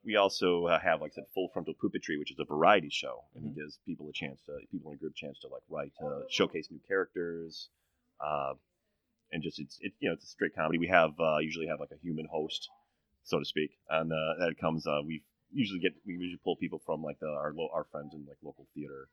we 0.05 0.15
also 0.15 0.65
uh, 0.65 0.79
have, 0.79 1.01
like 1.01 1.11
I 1.13 1.15
said, 1.15 1.23
Full 1.33 1.49
Frontal 1.51 1.73
Puppetry, 1.73 2.19
which 2.19 2.31
is 2.31 2.37
a 2.39 2.45
variety 2.45 2.89
show, 2.91 3.23
and 3.35 3.45
it 3.45 3.55
gives 3.55 3.79
people 3.85 4.07
a 4.09 4.13
chance 4.13 4.39
to 4.45 4.57
people 4.71 4.91
in 4.91 4.97
a 4.97 4.99
group 4.99 5.13
a 5.13 5.19
chance 5.19 5.39
to 5.39 5.47
like 5.47 5.63
write, 5.69 5.91
uh, 6.03 6.21
showcase 6.29 6.67
new 6.69 6.79
characters, 6.87 7.69
uh, 8.23 8.53
and 9.31 9.41
just 9.41 9.59
it's 9.59 9.77
it 9.81 9.93
you 9.99 10.09
know 10.09 10.13
it's 10.13 10.23
a 10.23 10.27
straight 10.27 10.55
comedy. 10.55 10.77
We 10.77 10.87
have 10.87 11.11
uh, 11.19 11.39
usually 11.39 11.67
have 11.67 11.79
like 11.79 11.91
a 11.91 12.01
human 12.01 12.27
host, 12.31 12.69
so 13.23 13.39
to 13.39 13.45
speak, 13.45 13.71
and 13.89 14.11
uh, 14.11 14.45
that 14.45 14.53
comes. 14.59 14.85
Uh, 14.85 14.99
we 15.05 15.23
usually 15.51 15.79
get 15.79 15.93
we 16.05 16.13
usually 16.13 16.39
pull 16.43 16.55
people 16.55 16.81
from 16.85 17.01
like 17.01 17.19
the, 17.19 17.27
our 17.27 17.53
lo- 17.55 17.69
our 17.73 17.85
friends 17.91 18.13
in 18.13 18.25
like 18.27 18.37
local 18.43 18.67
theater 18.75 19.07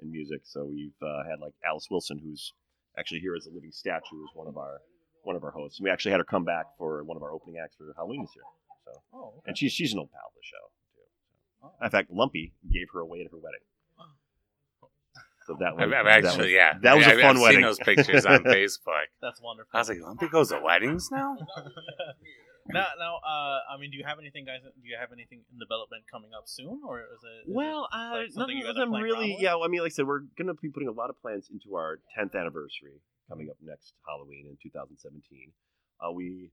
and 0.00 0.10
music. 0.10 0.42
So 0.44 0.66
we've 0.66 1.00
uh, 1.02 1.24
had 1.28 1.40
like 1.40 1.54
Alice 1.64 1.88
Wilson, 1.90 2.18
who's 2.18 2.52
actually 2.98 3.20
here 3.20 3.34
as 3.36 3.46
a 3.46 3.50
living 3.50 3.72
statue, 3.72 4.22
is 4.24 4.30
one 4.34 4.48
of 4.48 4.56
our 4.58 4.80
one 5.22 5.36
of 5.36 5.44
our 5.44 5.50
hosts. 5.50 5.78
And 5.78 5.84
We 5.84 5.90
actually 5.90 6.12
had 6.12 6.20
her 6.20 6.24
come 6.24 6.44
back 6.44 6.66
for 6.78 7.02
one 7.04 7.16
of 7.16 7.22
our 7.22 7.32
opening 7.32 7.56
acts 7.62 7.76
for 7.76 7.92
Halloween 7.96 8.22
this 8.22 8.36
year. 8.36 8.44
So, 8.86 9.02
Oh, 9.12 9.34
okay. 9.38 9.40
and 9.48 9.58
she's 9.58 9.72
she's 9.72 9.92
an 9.92 9.98
old 9.98 10.10
pal 10.12 10.22
of 10.28 10.32
the 10.34 10.46
show 10.46 10.64
too. 10.94 11.66
Oh. 11.80 11.84
In 11.84 11.90
fact, 11.90 12.10
Lumpy 12.10 12.54
gave 12.72 12.86
her 12.94 13.00
away 13.00 13.20
at 13.20 13.30
her 13.30 13.36
wedding. 13.36 13.60
So 15.46 15.54
that 15.60 15.76
was 15.76 15.82
I've, 15.84 15.92
I've 15.92 16.04
that 16.06 16.24
actually, 16.26 16.38
was- 16.46 16.58
yeah, 16.58 16.74
that 16.82 16.96
was 16.96 17.06
I- 17.06 17.12
a 17.12 17.20
fun 17.22 17.38
wedding. 17.38 17.38
I've 17.38 17.40
wedding. 17.42 17.54
Seen 17.54 17.62
those 17.62 17.78
pictures 17.78 18.26
on 18.26 18.42
Facebook. 18.44 19.06
That's 19.22 19.40
wonderful. 19.40 19.70
I 19.74 19.78
was 19.78 19.88
like, 19.88 19.98
Lumpy 20.02 20.28
goes 20.28 20.48
to 20.48 20.60
weddings 20.60 21.08
now. 21.12 21.36
now, 22.68 22.86
now, 22.98 23.14
uh, 23.22 23.60
I 23.70 23.78
mean, 23.78 23.92
do 23.92 23.96
you 23.96 24.02
have 24.04 24.18
anything, 24.18 24.44
guys? 24.44 24.58
Do 24.64 24.88
you 24.88 24.96
have 24.98 25.12
anything 25.12 25.42
in 25.52 25.58
development 25.60 26.02
coming 26.10 26.30
up 26.36 26.44
soon, 26.46 26.80
or 26.84 26.98
is 27.00 27.22
it? 27.22 27.48
is 27.50 27.54
Well, 27.54 27.86
uh, 27.94 28.26
like 28.26 28.32
something 28.34 28.40
nothing 28.42 28.56
you 28.58 28.62
guys 28.64 28.70
of 28.70 28.76
are 28.76 28.80
them 28.80 28.90
playing 28.90 29.04
really. 29.04 29.14
around 29.30 29.34
with? 29.38 29.42
Yeah, 29.42 29.56
I 29.62 29.68
mean, 29.68 29.80
like 29.82 29.92
I 29.92 29.94
said, 29.94 30.06
we're 30.08 30.26
going 30.36 30.48
to 30.50 30.54
be 30.54 30.68
putting 30.68 30.88
a 30.88 30.92
lot 30.98 31.10
of 31.10 31.22
plans 31.22 31.46
into 31.48 31.76
our 31.76 32.00
10th 32.18 32.34
anniversary 32.34 32.98
coming 33.30 33.46
up 33.48 33.56
next 33.62 33.94
Halloween 34.02 34.46
in 34.50 34.58
2017. 34.60 35.52
Uh, 36.02 36.10
we 36.10 36.50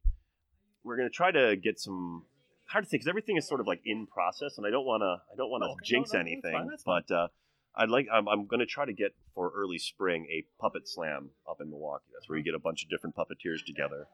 we're 0.84 0.98
going 0.98 1.10
to 1.10 1.14
try 1.16 1.32
to 1.32 1.56
get 1.56 1.80
some. 1.80 2.24
Hard 2.70 2.86
to 2.86 2.90
say 2.90 2.96
because 2.96 3.08
everything 3.08 3.38
is 3.38 3.48
sort 3.48 3.60
of 3.60 3.68
like 3.68 3.82
in 3.86 4.08
process, 4.08 4.58
and 4.58 4.66
I 4.66 4.70
don't 4.72 4.86
want 4.86 5.02
to. 5.02 5.22
I 5.32 5.36
don't 5.38 5.50
want 5.50 5.64
to 5.64 5.70
Oh, 5.70 5.76
jinx 5.84 6.14
No, 6.14 6.20
no, 6.20 6.24
that's 6.24 6.32
anything. 6.32 6.54
fine, 6.54 6.68
that's 6.68 6.84
fine. 6.84 7.02
but 7.08 7.14
uh, 7.16 7.28
I'd 7.76 7.90
like. 7.90 8.08
I'm, 8.12 8.28
I'm 8.28 8.48
going 8.48 8.62
to 8.62 8.66
try 8.66 8.86
to 8.86 8.94
get 8.94 9.14
for 9.36 9.52
early 9.56 9.78
spring 9.78 10.28
a 10.32 10.46
puppet 10.62 10.88
slam 10.88 11.30
up 11.50 11.58
in 11.62 11.70
Milwaukee. 11.70 12.06
That's 12.14 12.28
where 12.30 12.38
you 12.38 12.44
get 12.44 12.56
a 12.56 12.60
bunch 12.60 12.84
of 12.84 12.90
different 12.90 13.16
puppeteers 13.16 13.64
together. 13.66 14.08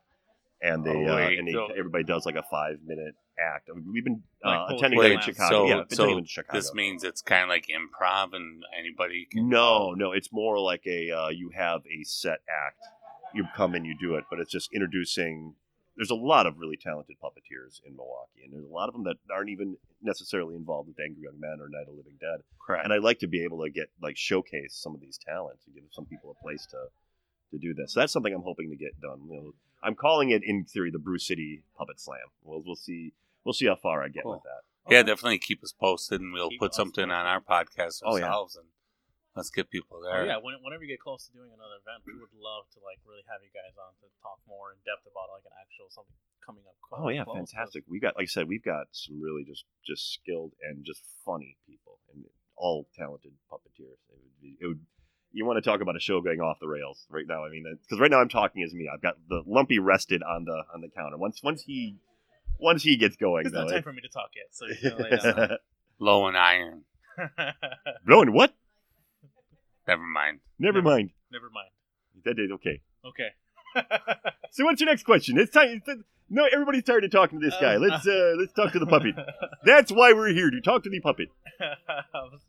And 0.62 0.84
they, 0.84 0.92
Oh, 0.92 1.14
uh, 1.14 1.18
and 1.30 1.48
they, 1.48 1.54
so- 1.54 1.68
everybody 1.78 2.04
does 2.04 2.26
like 2.26 2.36
a 2.36 2.44
five 2.52 2.80
minute 2.86 3.16
act. 3.40 3.70
I 3.72 3.76
mean, 3.78 3.86
we've 3.94 4.04
been 4.04 4.24
uh, 4.44 4.50
Like 4.50 4.60
poetry 4.60 4.78
attending 4.78 5.00
Wait, 5.00 5.12
in. 5.14 5.22
Chicago. 5.22 5.50
so, 5.50 5.68
yeah, 5.70 5.76
been 5.88 5.96
so 5.96 6.18
in 6.18 6.26
Chicago. 6.26 6.58
this 6.58 6.74
means 6.74 7.04
it's 7.06 7.22
kind 7.22 7.44
of 7.44 7.50
like 7.50 7.68
improv, 7.68 8.34
and 8.34 8.64
anybody 8.78 9.26
can. 9.32 9.48
No, 9.48 9.92
no, 9.94 10.12
it's 10.12 10.34
more 10.34 10.60
like 10.60 10.82
a 10.86 11.12
uh, 11.12 11.30
you 11.30 11.52
have 11.56 11.82
a 11.86 12.04
set 12.04 12.40
act. 12.50 12.84
You 13.34 13.46
come 13.56 13.74
and 13.76 13.86
you 13.86 13.96
do 13.98 14.16
it, 14.16 14.26
but 14.30 14.40
it's 14.40 14.52
just 14.52 14.70
introducing 14.74 15.54
there's 16.00 16.10
a 16.12 16.16
lot 16.16 16.48
of 16.48 16.58
really 16.58 16.78
talented 16.78 17.18
puppeteers 17.22 17.82
in 17.86 17.94
Milwaukee, 17.94 18.40
and 18.46 18.54
there's 18.54 18.64
a 18.64 18.74
lot 18.74 18.88
of 18.88 18.94
them 18.94 19.04
that 19.04 19.18
aren't 19.30 19.50
even 19.50 19.76
necessarily 20.02 20.56
involved 20.56 20.88
with 20.88 20.98
Angry 21.04 21.24
Young 21.24 21.38
Men 21.38 21.58
or 21.60 21.68
Night 21.68 21.90
of 21.90 21.96
Living 21.96 22.16
Dead. 22.22 22.40
Correct. 22.66 22.86
And 22.86 22.94
I 22.94 22.98
like 23.00 23.20
to 23.20 23.28
be 23.28 23.44
able 23.44 23.62
to 23.66 23.70
get 23.70 23.90
like 24.02 24.16
showcase 24.16 24.74
some 24.74 24.96
of 24.96 25.02
these 25.02 25.18
talents 25.18 25.66
and 25.66 25.76
give 25.76 25.84
some 25.92 26.06
people 26.06 26.32
a 26.40 26.42
place 26.42 26.66
to 26.72 26.78
to 27.52 27.58
do 27.58 27.74
this. 27.74 27.94
So 27.94 28.00
that's 28.00 28.14
something 28.14 28.34
I'm 28.34 28.44
hoping 28.44 28.70
to 28.70 28.78
get 28.78 29.00
done. 29.02 29.20
You 29.30 29.36
know, 29.36 29.52
I'm 29.84 29.96
calling 29.96 30.30
it 30.30 30.42
in 30.46 30.64
theory 30.64 30.90
the 30.90 31.00
Brew 31.00 31.18
City 31.20 31.64
Puppet 31.78 32.00
Slam. 32.00 32.20
We'll 32.44 32.62
we'll 32.66 32.76
see 32.78 33.12
we'll 33.44 33.54
see 33.54 33.66
how 33.68 33.76
far 33.76 34.02
I 34.02 34.08
get 34.08 34.24
Cool. 34.24 34.34
with 34.34 34.44
that. 34.44 34.92
yeah, 34.94 35.00
Okay. 35.00 35.08
definitely 35.12 35.40
keep 35.40 35.62
us 35.64 35.74
posted, 35.74 36.22
and 36.22 36.32
we'll 36.32 36.50
Keep 36.50 36.60
put 36.62 36.74
something 36.74 37.06
on 37.12 37.26
our 37.26 37.42
podcast 37.42 38.02
ourselves. 38.02 38.02
Oh, 38.06 38.16
yeah. 38.18 38.26
ourselves, 38.28 38.56
and 38.56 38.66
let's 39.40 39.50
get 39.56 39.72
people 39.72 40.00
Oh, 40.00 40.06
there. 40.06 40.28
yeah, 40.28 40.38
when, 40.38 40.60
whenever 40.62 40.84
you 40.84 40.92
get 40.92 41.00
close 41.00 41.26
to 41.28 41.32
doing 41.34 41.50
another 41.56 41.80
event, 41.82 42.04
we 42.06 42.14
would 42.20 42.32
love 42.36 42.68
to 42.76 42.80
like 42.84 43.00
really 43.08 43.24
have 43.32 43.40
you 43.40 43.50
guys 43.56 43.74
on 43.80 43.92
to 44.04 44.08
talk 44.22 44.38
more 44.48 44.76
in 44.76 44.78
depth 44.84 45.08
about 45.08 45.32
like 45.32 45.48
an 45.48 45.56
actual 45.58 45.88
something 45.90 46.14
coming 46.44 46.64
up. 46.68 46.76
close- 46.84 47.00
Oh 47.04 47.10
yeah, 47.10 47.24
close, 47.24 47.40
'cause- 47.40 47.52
fantastic. 47.56 47.84
We 47.88 48.00
got 48.04 48.20
like 48.20 48.28
I 48.28 48.34
said, 48.34 48.46
we've 48.52 48.64
got 48.64 48.92
some 48.92 49.18
really 49.24 49.44
just 49.48 49.64
just 49.88 50.12
skilled 50.14 50.54
and 50.62 50.84
just 50.84 51.02
funny 51.26 51.56
people 51.66 51.98
and 52.14 52.28
all 52.60 52.86
talented 53.00 53.32
puppeteers. 53.48 53.98
It 54.12 54.20
would, 54.20 54.38
be, 54.44 54.58
it 54.60 54.68
would 54.68 54.84
you 55.32 55.46
want 55.46 55.58
to 55.58 55.62
talk 55.64 55.80
about 55.82 55.96
a 55.96 56.00
show 56.02 56.20
going 56.22 56.42
off 56.42 56.58
the 56.60 56.68
rails 56.68 57.06
right 57.10 57.26
now? 57.28 57.46
I 57.46 57.50
mean, 57.50 57.64
uh, 57.70 57.76
because 57.82 58.00
right 58.02 58.10
now 58.12 58.20
I'm 58.20 58.30
talking 58.30 58.64
as 58.64 58.74
me. 58.74 58.90
I've 58.92 59.02
got 59.02 59.16
the 59.30 59.44
lumpy 59.46 59.78
rested 59.80 60.24
on 60.24 60.46
the 60.46 60.64
on 60.74 60.82
the 60.82 60.90
counter. 60.90 61.18
Once 61.18 61.42
once 61.44 61.62
he 61.62 61.98
once 62.60 62.84
he 62.84 62.98
gets 62.98 63.16
going, 63.16 63.46
It's 63.46 63.54
though, 63.54 63.62
not 63.64 63.70
time 63.70 63.78
it- 63.80 63.84
for 63.84 63.94
me 63.94 64.02
to 64.02 64.10
talk 64.10 64.32
yet, 64.36 64.48
so 64.52 64.66
you 64.68 64.76
can 64.76 64.98
lay 64.98 65.10
down. 65.48 65.58
Low 66.00 66.28
and 66.28 66.36
iron. 66.38 66.84
blowing 68.06 68.32
what? 68.34 68.54
Never 69.90 70.04
mind. 70.04 70.40
Never 70.60 70.78
Never- 70.80 70.90
mind. 70.90 71.10
Never 71.32 71.50
mind. 71.50 71.70
That 72.26 72.40
is 72.40 72.52
okay. 72.54 72.82
Okay. 73.06 73.30
So 74.52 74.66
what's 74.66 74.82
your 74.82 74.90
next 74.90 75.04
question? 75.04 75.38
It's 75.38 75.52
time. 75.52 75.80
It's, 75.86 76.02
no, 76.28 76.46
everybody's 76.52 76.84
tired 76.84 77.04
of 77.06 77.12
talking 77.12 77.40
to 77.40 77.46
this 77.46 77.56
guy. 77.62 77.78
Let's 77.78 78.06
uh, 78.08 78.34
let's 78.40 78.52
talk 78.54 78.72
to 78.74 78.80
the 78.80 78.88
puppet. 78.88 79.14
That's 79.64 79.92
why 79.92 80.12
we're 80.14 80.34
here 80.34 80.50
to 80.50 80.60
talk 80.60 80.82
to 80.86 80.90
the 80.90 81.00
puppet. 81.00 81.30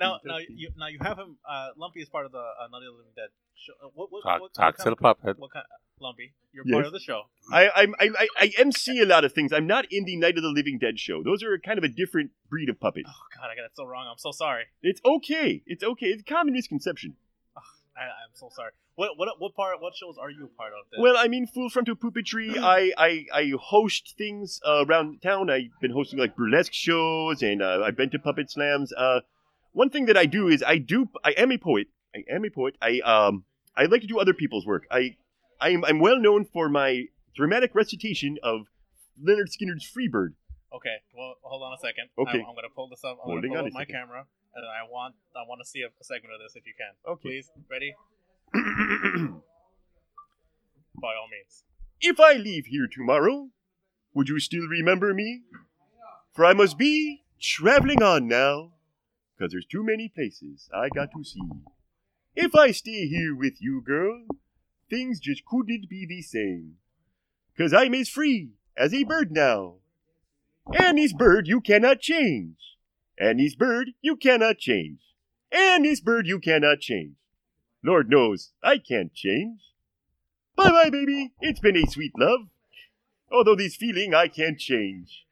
now, 0.00 0.18
now 0.24 0.38
you 0.38 0.70
now 0.76 0.86
you 0.88 0.98
have 1.00 1.18
him. 1.18 1.36
Uh, 1.48 1.68
Lumpy 1.76 2.00
is 2.00 2.08
part 2.08 2.26
of 2.26 2.32
the 2.32 2.38
uh, 2.38 2.68
Night 2.70 2.78
of 2.78 2.92
the 2.94 2.98
Living 2.98 3.12
Dead 3.16 3.28
show. 3.56 3.72
Uh, 3.82 3.88
what, 3.94 4.10
what, 4.12 4.22
Talk, 4.22 4.40
what, 4.40 4.54
talk 4.54 4.78
what 4.78 4.84
to 4.84 4.90
the 4.90 4.92
of- 4.92 4.98
puppet. 4.98 5.38
What 5.38 5.52
kind? 5.52 5.64
Lumpy, 6.00 6.32
you're 6.52 6.64
Yes. 6.66 6.74
part 6.74 6.86
of 6.86 6.92
the 6.92 6.98
show. 6.98 7.22
I, 7.52 7.66
I'm- 7.68 7.94
I, 8.00 8.08
I, 8.18 8.28
I 8.40 8.52
MC 8.58 9.00
a 9.00 9.06
lot 9.06 9.24
of 9.24 9.32
things. 9.32 9.52
I'm 9.52 9.68
not 9.68 9.86
in 9.90 10.04
the 10.04 10.16
Night 10.16 10.36
of 10.36 10.42
the 10.42 10.48
Living 10.48 10.78
Dead 10.80 10.98
show. 10.98 11.22
Those 11.22 11.44
are 11.44 11.56
kind 11.58 11.78
of 11.78 11.84
a 11.84 11.88
different 11.88 12.30
breed 12.50 12.68
of 12.68 12.80
puppet. 12.80 13.04
Oh 13.06 13.12
God, 13.36 13.44
I 13.52 13.54
got 13.54 13.64
it 13.66 13.72
so 13.74 13.84
wrong. 13.84 14.06
I'm 14.10 14.18
so 14.18 14.32
sorry. 14.32 14.64
It's 14.82 15.00
okay. 15.04 15.62
It's 15.66 15.84
okay. 15.84 16.06
It's 16.06 16.22
a 16.22 16.24
common 16.24 16.54
misconception. 16.54 17.14
I, 17.94 18.04
I'm 18.04 18.32
so 18.34 18.48
sorry. 18.54 18.70
What 18.94 19.10
what 19.18 19.28
what 19.38 19.54
part? 19.54 19.80
What 19.80 19.94
shows 19.94 20.16
are 20.20 20.30
you 20.30 20.44
a 20.46 20.48
part 20.58 20.72
of? 20.72 20.86
then? 20.90 21.02
Well, 21.02 21.14
I 21.16 21.28
mean, 21.28 21.46
full 21.46 21.68
frontal 21.70 21.94
puppetry. 21.94 22.56
I, 22.58 22.90
I, 22.96 23.24
I 23.32 23.52
host 23.60 24.14
things 24.18 24.60
uh, 24.66 24.84
around 24.86 25.20
town. 25.22 25.50
I've 25.50 25.78
been 25.80 25.92
hosting 25.92 26.18
like 26.18 26.34
burlesque 26.34 26.72
shows, 26.72 27.42
and 27.42 27.62
uh, 27.62 27.82
I've 27.84 27.96
been 27.96 28.10
to 28.10 28.18
puppet 28.18 28.50
slams. 28.50 28.92
Uh, 28.94 29.20
one 29.72 29.90
thing 29.90 30.06
that 30.06 30.16
I 30.16 30.26
do 30.26 30.48
is 30.48 30.62
I 30.62 30.78
do. 30.78 31.08
I 31.24 31.32
am 31.32 31.50
a 31.52 31.58
poet. 31.58 31.88
I 32.14 32.24
am 32.30 32.44
a 32.44 32.50
poet. 32.50 32.76
I 32.80 33.00
um. 33.00 33.44
I 33.74 33.84
like 33.86 34.02
to 34.02 34.06
do 34.06 34.18
other 34.20 34.34
people's 34.34 34.66
work. 34.66 34.84
I, 34.90 35.16
I'm, 35.58 35.82
I'm 35.86 35.98
well 35.98 36.18
known 36.18 36.44
for 36.44 36.68
my 36.68 37.04
dramatic 37.34 37.74
recitation 37.74 38.36
of 38.42 38.66
Lynyrd 39.18 39.48
Skynyrd's 39.48 39.88
Freebird. 39.90 40.34
okay. 40.74 40.96
Well, 41.16 41.36
hold 41.42 41.62
on 41.62 41.72
a 41.72 41.78
second. 41.80 42.10
Okay. 42.18 42.40
I'm, 42.40 42.46
I'm 42.50 42.54
gonna 42.54 42.68
pull 42.76 42.88
this 42.90 43.02
up. 43.02 43.12
I'm 43.24 43.30
Holding 43.30 43.52
gonna 43.52 43.64
on 43.64 43.70
pull 43.70 43.72
up 43.72 43.74
my 43.74 43.80
second. 43.80 43.94
camera, 43.94 44.26
and 44.54 44.66
I 44.66 44.82
want 44.90 45.14
I 45.34 45.48
want 45.48 45.62
to 45.64 45.66
see 45.66 45.80
a, 45.80 45.86
a 45.86 46.04
segment 46.04 46.34
of 46.34 46.40
this 46.44 46.54
if 46.54 46.66
you 46.66 46.74
can. 46.76 46.92
Okay. 47.14 47.22
Please, 47.22 47.50
ready? 47.70 47.94
By 51.00 51.14
all 51.14 51.28
means. 51.30 51.64
If 52.00 52.20
I 52.20 52.34
leave 52.34 52.66
here 52.66 52.86
tomorrow, 52.92 53.48
would 54.14 54.28
you 54.28 54.38
still 54.38 54.66
remember 54.68 55.14
me? 55.14 55.42
For 56.34 56.44
I 56.44 56.52
must 56.52 56.76
be 56.78 57.22
traveling 57.40 58.02
on 58.02 58.28
now, 58.28 58.72
'cause 59.42 59.50
there's 59.50 59.66
too 59.66 59.82
many 59.82 60.08
places 60.08 60.70
I 60.72 60.88
got 60.88 61.10
to 61.16 61.24
see. 61.24 61.40
If 62.36 62.54
I 62.54 62.70
stay 62.70 63.08
here 63.08 63.34
with 63.34 63.60
you, 63.60 63.80
girl, 63.80 64.24
things 64.88 65.18
just 65.18 65.44
couldn't 65.44 65.88
be 65.88 66.06
the 66.06 66.22
same. 66.22 66.78
'Cause 67.58 67.72
I'm 67.72 67.92
as 67.92 68.08
free 68.08 68.52
as 68.76 68.94
a 68.94 69.02
bird 69.02 69.32
now. 69.32 69.80
And 70.78 70.96
this 70.96 71.12
bird 71.12 71.48
you 71.48 71.60
cannot 71.60 72.00
change. 72.00 72.76
And 73.18 73.40
this 73.40 73.56
bird 73.56 73.90
you 74.00 74.14
cannot 74.14 74.58
change. 74.58 75.00
And 75.50 75.84
this 75.84 76.00
bird 76.00 76.28
you 76.28 76.38
cannot 76.38 76.78
change. 76.78 77.16
Lord 77.82 78.08
knows 78.08 78.52
I 78.62 78.78
can't 78.78 79.12
change. 79.12 79.60
Bye 80.54 80.70
bye, 80.70 80.90
baby. 80.90 81.32
It's 81.40 81.58
been 81.58 81.76
a 81.76 81.90
sweet 81.90 82.16
love. 82.16 82.48
Although 83.28 83.56
this 83.56 83.74
feeling 83.74 84.14
I 84.14 84.28
can't 84.28 84.60
change. 84.60 85.26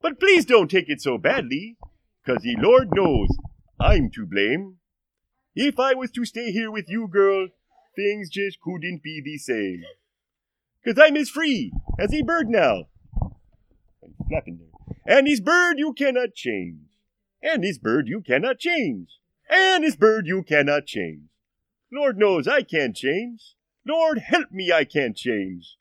But 0.00 0.20
please 0.20 0.44
don't 0.44 0.70
take 0.70 0.88
it 0.88 1.00
so 1.00 1.18
badly, 1.18 1.76
'cause 2.26 2.42
the 2.42 2.56
Lord 2.56 2.88
knows 2.92 3.28
I'm 3.78 4.10
to 4.10 4.26
blame. 4.26 4.78
If 5.54 5.78
I 5.78 5.94
was 5.94 6.10
to 6.12 6.24
stay 6.24 6.50
here 6.50 6.70
with 6.70 6.88
you, 6.88 7.06
girl, 7.06 7.48
things 7.94 8.28
just 8.28 8.60
couldn't 8.60 9.02
be 9.02 9.22
the 9.24 9.38
same. 9.38 9.84
'Cause 10.84 10.98
I'm 10.98 11.16
as 11.16 11.30
free 11.30 11.72
as 11.98 12.12
a 12.12 12.22
bird 12.22 12.48
now. 12.48 12.88
I'm 14.02 14.14
flapping 14.28 14.58
there. 14.58 15.16
And 15.16 15.26
this 15.26 15.40
bird 15.40 15.78
you 15.78 15.92
cannot 15.92 16.34
change. 16.34 16.88
And 17.42 17.62
this 17.62 17.78
bird 17.78 18.08
you 18.08 18.20
cannot 18.20 18.58
change. 18.58 19.20
And 19.48 19.84
this 19.84 19.94
bird 19.94 20.26
you 20.26 20.42
cannot 20.42 20.86
change. 20.86 21.28
Lord 21.92 22.18
knows 22.18 22.48
I 22.48 22.62
can't 22.62 22.96
change. 22.96 23.54
Lord 23.84 24.18
help 24.18 24.50
me, 24.50 24.72
I 24.72 24.84
can't 24.84 25.16
change. 25.16 25.76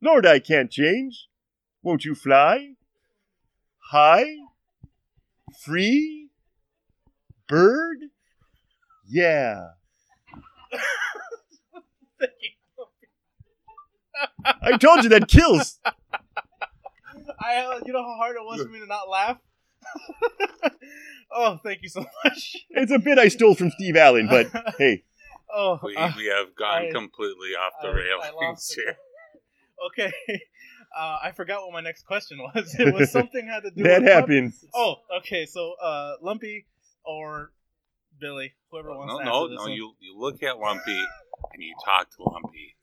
Lord, 0.00 0.24
I 0.24 0.38
can't 0.38 0.70
change. 0.70 1.28
Won't 1.82 2.04
you 2.04 2.14
fly? 2.14 2.76
High? 3.90 4.36
Free? 5.64 6.28
Bird? 7.48 7.98
Yeah. 9.06 9.70
I 14.62 14.76
told 14.78 15.02
you 15.02 15.10
that 15.10 15.28
kills. 15.28 15.78
I, 17.40 17.56
uh, 17.56 17.80
you 17.84 17.92
know 17.92 18.02
how 18.02 18.16
hard 18.16 18.36
it 18.36 18.42
was 18.44 18.62
for 18.62 18.68
me 18.68 18.78
to 18.80 18.86
not 18.86 19.08
laugh. 19.08 19.38
oh, 21.32 21.58
thank 21.62 21.82
you 21.82 21.88
so 21.88 22.04
much. 22.24 22.56
It's 22.70 22.92
a 22.92 22.98
bit 22.98 23.18
I 23.18 23.28
stole 23.28 23.54
from 23.54 23.70
Steve 23.70 23.96
Allen, 23.96 24.26
but 24.28 24.48
hey, 24.78 25.04
oh, 25.52 25.78
We, 25.82 25.96
uh, 25.96 26.10
we 26.16 26.26
have 26.26 26.54
gone 26.54 26.86
I- 26.86 26.90
completely 26.92 27.50
off 27.50 27.72
the 27.82 27.88
I- 27.88 27.90
I 27.90 27.94
railings 27.94 28.34
lost 28.40 28.74
here. 28.74 28.96
okay. 29.88 30.12
Uh, 30.96 31.18
I 31.22 31.30
forgot 31.32 31.62
what 31.62 31.72
my 31.72 31.80
next 31.80 32.04
question 32.04 32.38
was. 32.54 32.74
It 32.78 32.92
was 32.94 33.10
something 33.18 33.46
had 33.46 33.62
to 33.62 33.70
do. 33.70 33.82
that 33.84 34.02
with 34.02 34.10
pup- 34.10 34.20
happens. 34.20 34.64
Oh, 34.74 34.96
okay. 35.18 35.46
So, 35.46 35.74
uh, 35.82 36.14
Lumpy 36.22 36.66
or 37.04 37.52
Billy, 38.20 38.52
whoever 38.70 38.90
wants 38.90 39.12
No, 39.12 39.18
to 39.18 39.24
no, 39.24 39.42
answer 39.44 39.50
this 39.50 39.56
no. 39.58 39.62
one. 39.62 39.72
You 39.72 39.92
you 40.00 40.18
look 40.18 40.42
at 40.42 40.58
Lumpy 40.58 40.98
and 41.52 41.62
you 41.62 41.74
talk 41.84 42.10
to 42.16 42.22
Lumpy. 42.24 42.76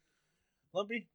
Lumpy, 0.74 1.08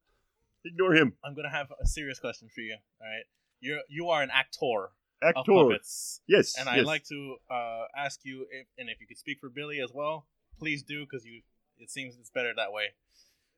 Ignore 0.65 0.93
him. 0.95 1.13
I'm 1.23 1.33
gonna 1.35 1.49
have 1.49 1.67
a 1.81 1.85
serious 1.87 2.19
question 2.19 2.47
for 2.53 2.61
you. 2.61 2.75
All 3.01 3.07
right, 3.07 3.23
you 3.59 3.81
you 3.89 4.09
are 4.09 4.21
an 4.21 4.29
actor 4.31 4.91
of 5.21 5.29
Actor. 5.37 5.51
puppets, 5.51 6.21
Yes. 6.27 6.55
and 6.57 6.67
yes. 6.67 6.77
I'd 6.79 6.85
like 6.85 7.03
to 7.05 7.35
uh, 7.49 7.83
ask 7.97 8.19
you 8.23 8.45
if 8.51 8.67
and 8.77 8.89
if 8.89 8.99
you 9.01 9.07
could 9.07 9.17
speak 9.17 9.39
for 9.39 9.49
Billy 9.49 9.79
as 9.81 9.91
well, 9.93 10.25
please 10.59 10.83
do 10.83 11.05
because 11.05 11.25
you 11.25 11.41
it 11.79 11.89
seems 11.89 12.15
it's 12.17 12.29
better 12.29 12.53
that 12.55 12.71
way. 12.71 12.87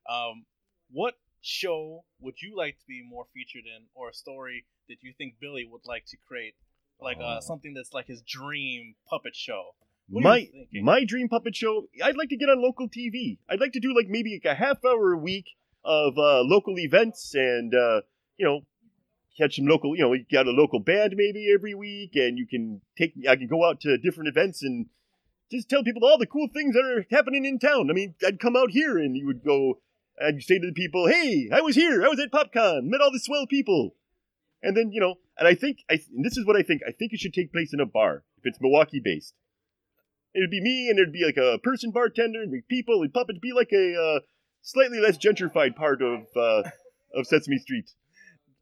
Um, 0.10 0.46
what 0.92 1.16
show 1.46 2.04
would 2.20 2.42
you 2.42 2.56
like 2.58 2.78
to 2.80 2.86
be 2.88 3.04
more 3.08 3.26
featured 3.34 3.64
in, 3.66 3.86
or 3.94 4.10
a 4.10 4.14
story 4.14 4.66
that 4.90 4.98
you 5.02 5.14
think 5.18 5.36
Billy 5.40 5.66
would 5.70 5.86
like 5.86 6.06
to 6.08 6.18
create, 6.28 6.56
like 7.00 7.18
uh, 7.18 7.38
Oh. 7.38 7.40
something 7.42 7.74
that's 7.74 7.94
like 7.94 8.08
his 8.08 8.22
dream 8.22 8.96
puppet 9.10 9.36
show? 9.36 9.76
What 10.10 10.24
my 10.24 10.50
my 10.74 11.04
dream 11.04 11.28
puppet 11.30 11.56
show 11.56 11.88
i'd 12.04 12.16
like 12.16 12.30
to 12.30 12.38
get 12.38 12.48
on 12.48 12.62
local 12.62 12.88
tv 12.88 13.40
i'd 13.50 13.60
like 13.60 13.72
to 13.72 13.80
do 13.80 13.92
like 13.96 14.06
maybe 14.08 14.40
like 14.40 14.52
a 14.52 14.54
half 14.54 14.78
hour 14.86 15.14
a 15.14 15.18
week 15.18 15.48
of 15.84 16.16
uh, 16.20 16.42
local 16.44 16.78
events 16.78 17.34
and 17.34 17.74
uh, 17.74 18.02
you 18.38 18.46
know 18.46 18.60
catch 19.36 19.56
some 19.56 19.66
local 19.66 19.96
you 19.96 20.04
know 20.04 20.14
you 20.14 20.24
got 20.32 20.46
a 20.46 20.52
local 20.52 20.80
band 20.80 21.14
maybe 21.18 21.52
every 21.52 21.74
week 21.74 22.12
and 22.14 22.38
you 22.38 22.46
can 22.46 22.82
take 22.96 23.14
i 23.28 23.36
can 23.36 23.48
go 23.48 23.66
out 23.68 23.82
to 23.82 23.98
different 23.98 24.28
events 24.30 24.62
and 24.62 24.86
just 25.52 25.70
tell 25.70 25.84
people 25.84 26.06
all 26.06 26.20
the 26.20 26.28
cool 26.28 26.50
things 26.54 26.76
that 26.76 26.86
are 26.86 27.08
happening 27.10 27.44
in 27.44 27.58
town 27.58 27.90
i 27.90 27.94
mean 27.94 28.14
i'd 28.28 28.40
come 28.40 28.56
out 28.56 28.70
here 28.70 29.00
and 29.00 29.18
you 29.18 29.26
would 29.26 29.44
go 29.44 29.80
and 30.20 30.36
you 30.36 30.42
say 30.42 30.60
to 30.60 30.68
the 30.68 30.74
people 30.74 31.08
hey 31.08 31.50
i 31.52 31.62
was 31.62 31.76
here 31.76 32.04
i 32.04 32.08
was 32.08 32.20
at 32.20 32.32
popcon 32.32 32.84
met 32.84 33.02
all 33.02 33.12
the 33.12 33.20
swell 33.20 33.46
people 33.48 33.96
and 34.62 34.76
then 34.76 34.92
you 34.92 35.00
know 35.00 35.16
and 35.38 35.48
i 35.48 35.54
think 35.54 35.80
I, 35.90 36.00
and 36.16 36.24
this 36.24 36.38
is 36.38 36.46
what 36.46 36.56
i 36.56 36.62
think 36.62 36.82
i 36.88 36.92
think 36.92 37.14
it 37.14 37.20
should 37.20 37.34
take 37.34 37.52
place 37.52 37.74
in 37.74 37.80
a 37.80 37.86
bar 37.86 38.24
if 38.38 38.46
it's 38.46 38.62
milwaukee 38.62 39.02
based 39.04 39.34
It'd 40.36 40.52
be 40.52 40.62
me, 40.62 40.90
and 40.90 40.98
there'd 40.98 41.14
be 41.14 41.24
like 41.24 41.38
a 41.38 41.58
person 41.60 41.92
bartender, 41.92 42.42
and 42.42 42.68
people, 42.68 43.02
and 43.02 43.14
puppet 43.14 43.42
be 43.42 43.54
like 43.54 43.70
a 43.72 43.96
uh, 43.96 44.20
slightly 44.62 45.00
less 45.00 45.18
gentrified 45.18 45.76
part 45.76 46.02
of 46.02 46.26
uh, 46.36 46.64
of 47.16 47.26
Sesame 47.26 47.58
Street. 47.58 47.92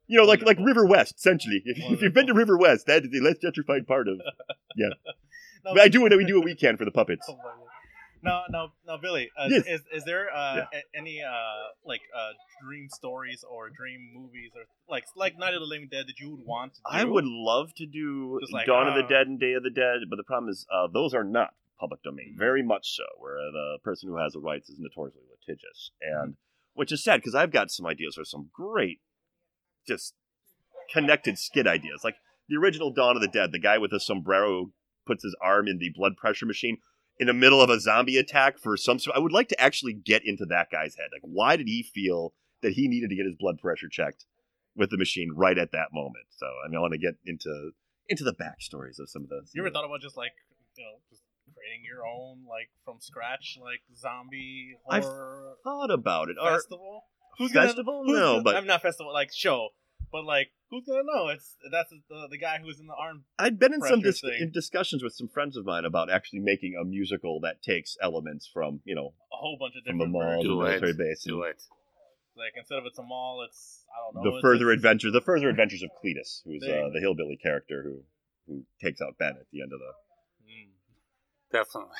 You 0.05 0.19
know, 0.19 0.25
like 0.25 0.43
like 0.43 0.60
River 0.60 0.86
West, 0.86 1.15
essentially. 1.17 1.63
If, 1.65 1.79
if 1.91 2.01
you've 2.03 2.13
been 2.13 2.27
to 2.27 2.33
River 2.36 2.57
West, 2.60 2.86
that 2.86 3.03
is 3.03 3.10
a 3.19 3.24
less 3.24 3.38
gentrified 3.43 3.88
part 3.88 4.07
of. 4.07 4.19
No, 4.75 5.75
But 5.75 5.81
I 5.81 5.88
do 5.88 6.01
what 6.01 6.12
we 6.17 6.25
do 6.25 6.38
what 6.38 6.45
we 6.45 6.55
can 6.55 6.77
for 6.77 6.86
the 6.86 6.91
puppets. 6.91 7.27
Oh 7.29 7.38
my 8.23 8.29
God. 8.31 8.43
No, 8.51 8.57
no, 8.65 8.71
no, 8.95 9.01
Billy. 9.01 9.29
Uh, 9.37 9.47
Yes. 9.49 9.63
Is 9.67 9.81
is 9.91 10.03
there 10.05 10.33
uh, 10.33 10.55
Yeah. 10.55 10.65
a- 10.79 10.97
any 10.97 11.21
uh 11.21 11.31
like 11.85 12.01
uh 12.15 12.31
dream 12.63 12.87
stories 12.89 13.43
or 13.49 13.69
dream 13.69 14.11
movies 14.13 14.51
or 14.55 14.63
like 14.89 15.05
like 15.15 15.37
Night 15.37 15.53
of 15.53 15.59
the 15.61 15.65
Living 15.67 15.89
Dead 15.91 16.05
that 16.07 16.19
you 16.19 16.29
would 16.31 16.45
want 16.45 16.73
to 16.75 16.79
do? 16.79 16.97
I 16.97 17.03
would 17.03 17.25
love 17.25 17.73
to 17.75 17.85
do 17.85 18.39
like, 18.51 18.65
Dawn 18.65 18.87
of 18.87 18.95
the 18.95 19.03
uh, 19.05 19.07
Dead 19.07 19.27
and 19.27 19.39
Day 19.39 19.53
of 19.53 19.63
the 19.63 19.69
Dead, 19.69 20.01
but 20.09 20.15
the 20.17 20.23
problem 20.23 20.49
is 20.49 20.65
uh, 20.73 20.87
those 20.93 21.13
are 21.13 21.23
not 21.23 21.49
public 21.79 22.01
domain. 22.03 22.29
Mm-hmm. 22.31 22.39
Very 22.39 22.63
much 22.63 22.95
so, 22.95 23.03
where 23.19 23.35
the 23.51 23.77
person 23.83 24.09
who 24.09 24.17
has 24.17 24.33
the 24.33 24.39
rights 24.39 24.69
is 24.69 24.79
notoriously 24.79 25.21
litigious, 25.29 25.91
Mm-hmm. 26.03 26.23
and 26.23 26.35
which 26.75 26.91
is 26.91 27.03
sad 27.03 27.17
because 27.17 27.35
I've 27.35 27.51
got 27.51 27.69
some 27.71 27.85
ideas 27.85 28.15
for 28.15 28.25
some 28.25 28.49
great, 28.53 28.99
just 29.87 30.15
connected 30.91 31.37
skit 31.37 31.67
ideas, 31.67 32.01
like 32.03 32.15
the 32.49 32.55
original 32.57 32.91
Dawn 32.91 33.15
of 33.15 33.21
the 33.21 33.27
Dead. 33.27 33.51
The 33.51 33.59
guy 33.59 33.77
with 33.77 33.91
the 33.91 33.99
sombrero 33.99 34.71
puts 35.05 35.23
his 35.23 35.35
arm 35.41 35.67
in 35.67 35.77
the 35.77 35.91
blood 35.95 36.15
pressure 36.17 36.45
machine 36.45 36.77
in 37.20 37.27
the 37.27 37.34
middle 37.34 37.62
of 37.62 37.70
a 37.70 37.79
zombie 37.79 38.17
attack 38.17 38.58
for 38.58 38.75
some. 38.77 38.98
I 39.13 39.20
would 39.20 39.32
like 39.32 39.48
to 39.50 39.62
actually 39.62 39.93
get 39.93 40.24
into 40.25 40.46
that 40.48 40.70
guy's 40.72 40.96
head. 40.96 41.08
Like, 41.12 41.22
why 41.24 41.55
did 41.55 41.67
he 41.67 41.84
feel 41.84 42.34
that 42.62 42.74
he 42.74 42.88
needed 42.88 43.10
to 43.10 43.15
get 43.15 43.25
his 43.25 43.36
blood 43.36 43.60
pressure 43.60 43.88
checked 43.89 44.25
with 44.75 44.89
the 44.89 44.98
machine 44.98 45.32
right 45.36 45.58
at 45.58 45.72
that 45.72 45.88
moment? 45.93 46.25
So, 46.32 46.48
I 46.65 46.67
mean, 46.70 46.77
I 46.77 46.82
want 46.82 46.93
to 46.93 47.00
get 47.00 47.15
into 47.25 47.72
into 48.10 48.24
the 48.24 48.34
backstories 48.34 49.00
of 49.00 49.10
some 49.10 49.24
of 49.24 49.29
those. 49.29 49.51
You 49.53 49.62
ever 49.62 49.72
thought 49.72 49.86
about 49.86 50.01
just 50.01 50.17
like 50.17 50.34
you 50.75 50.84
know 50.84 50.98
just 51.10 51.22
creating 51.53 51.86
your 51.86 52.05
own 52.05 52.43
like 52.50 52.70
from 52.84 52.98
scratch 53.00 53.58
like 53.62 53.82
zombie 53.96 54.75
I've 54.89 55.03
thought 55.63 55.91
about 55.91 56.29
it? 56.29 56.38
Or 56.41 56.51
festival? 56.51 57.03
Gonna- 57.39 57.50
festival? 57.51 58.03
who's 58.05 58.15
no, 58.15 58.32
gonna- 58.34 58.43
but 58.43 58.55
I'm 58.55 58.67
not 58.67 58.82
festival 58.82 59.13
like 59.13 59.29
show, 59.34 59.70
but 60.13 60.24
like 60.24 60.51
who's 60.70 60.86
gonna 60.88 61.03
know? 61.03 61.27
It's 61.27 61.58
that's 61.70 61.89
the, 61.89 62.27
the 62.32 62.38
guy 62.38 62.60
who's 62.63 62.79
in 62.79 62.88
the 62.88 62.93
arm. 62.93 63.25
I'd 63.38 63.60
been 63.60 63.74
in 63.74 63.82
some 63.82 64.00
dis- 64.00 64.24
in 64.39 64.51
discussions 64.51 65.03
with 65.03 65.13
some 65.13 65.27
friends 65.27 65.58
of 65.58 65.65
mine 65.65 65.84
about 65.84 66.10
actually 66.10 66.39
making 66.39 66.75
a 66.79 66.86
musical 66.86 67.41
that 67.41 67.62
takes 67.62 67.98
elements 68.01 68.48
from 68.53 68.79
you 68.86 68.96
know 68.96 69.13
A 69.34 69.36
whole 69.36 69.58
bunch 69.60 69.74
of 69.75 69.84
from 69.84 69.98
the 69.98 70.05
different 70.05 70.12
mall, 70.13 70.41
the 70.41 70.48
Do 70.48 70.62
it. 70.62 70.65
military 70.70 70.93
base, 70.93 71.24
Do 71.27 71.41
it. 71.43 71.62
Like 72.38 72.53
instead 72.55 72.77
of 72.79 72.86
it's 72.86 72.98
a 72.98 73.03
mall, 73.03 73.43
it's 73.48 73.84
I 73.91 74.13
don't 74.13 74.24
know. 74.24 74.36
the 74.36 74.41
further 74.41 74.70
a- 74.72 74.74
adventures, 74.74 75.12
the 75.13 75.22
further 75.22 75.50
adventures 75.50 75.84
of 75.84 75.89
Cletus, 76.01 76.41
who's 76.46 76.63
uh, 76.63 76.89
the 76.93 77.00
hillbilly 77.01 77.38
character 77.41 77.84
who 77.84 78.03
who 78.48 78.63
takes 78.82 79.01
out 79.01 79.17
Ben 79.20 79.36
at 79.39 79.48
the 79.51 79.62
end 79.62 79.72
of 79.74 79.79
the. 79.79 79.91
Mm. 80.48 80.70
Definitely. 81.51 81.98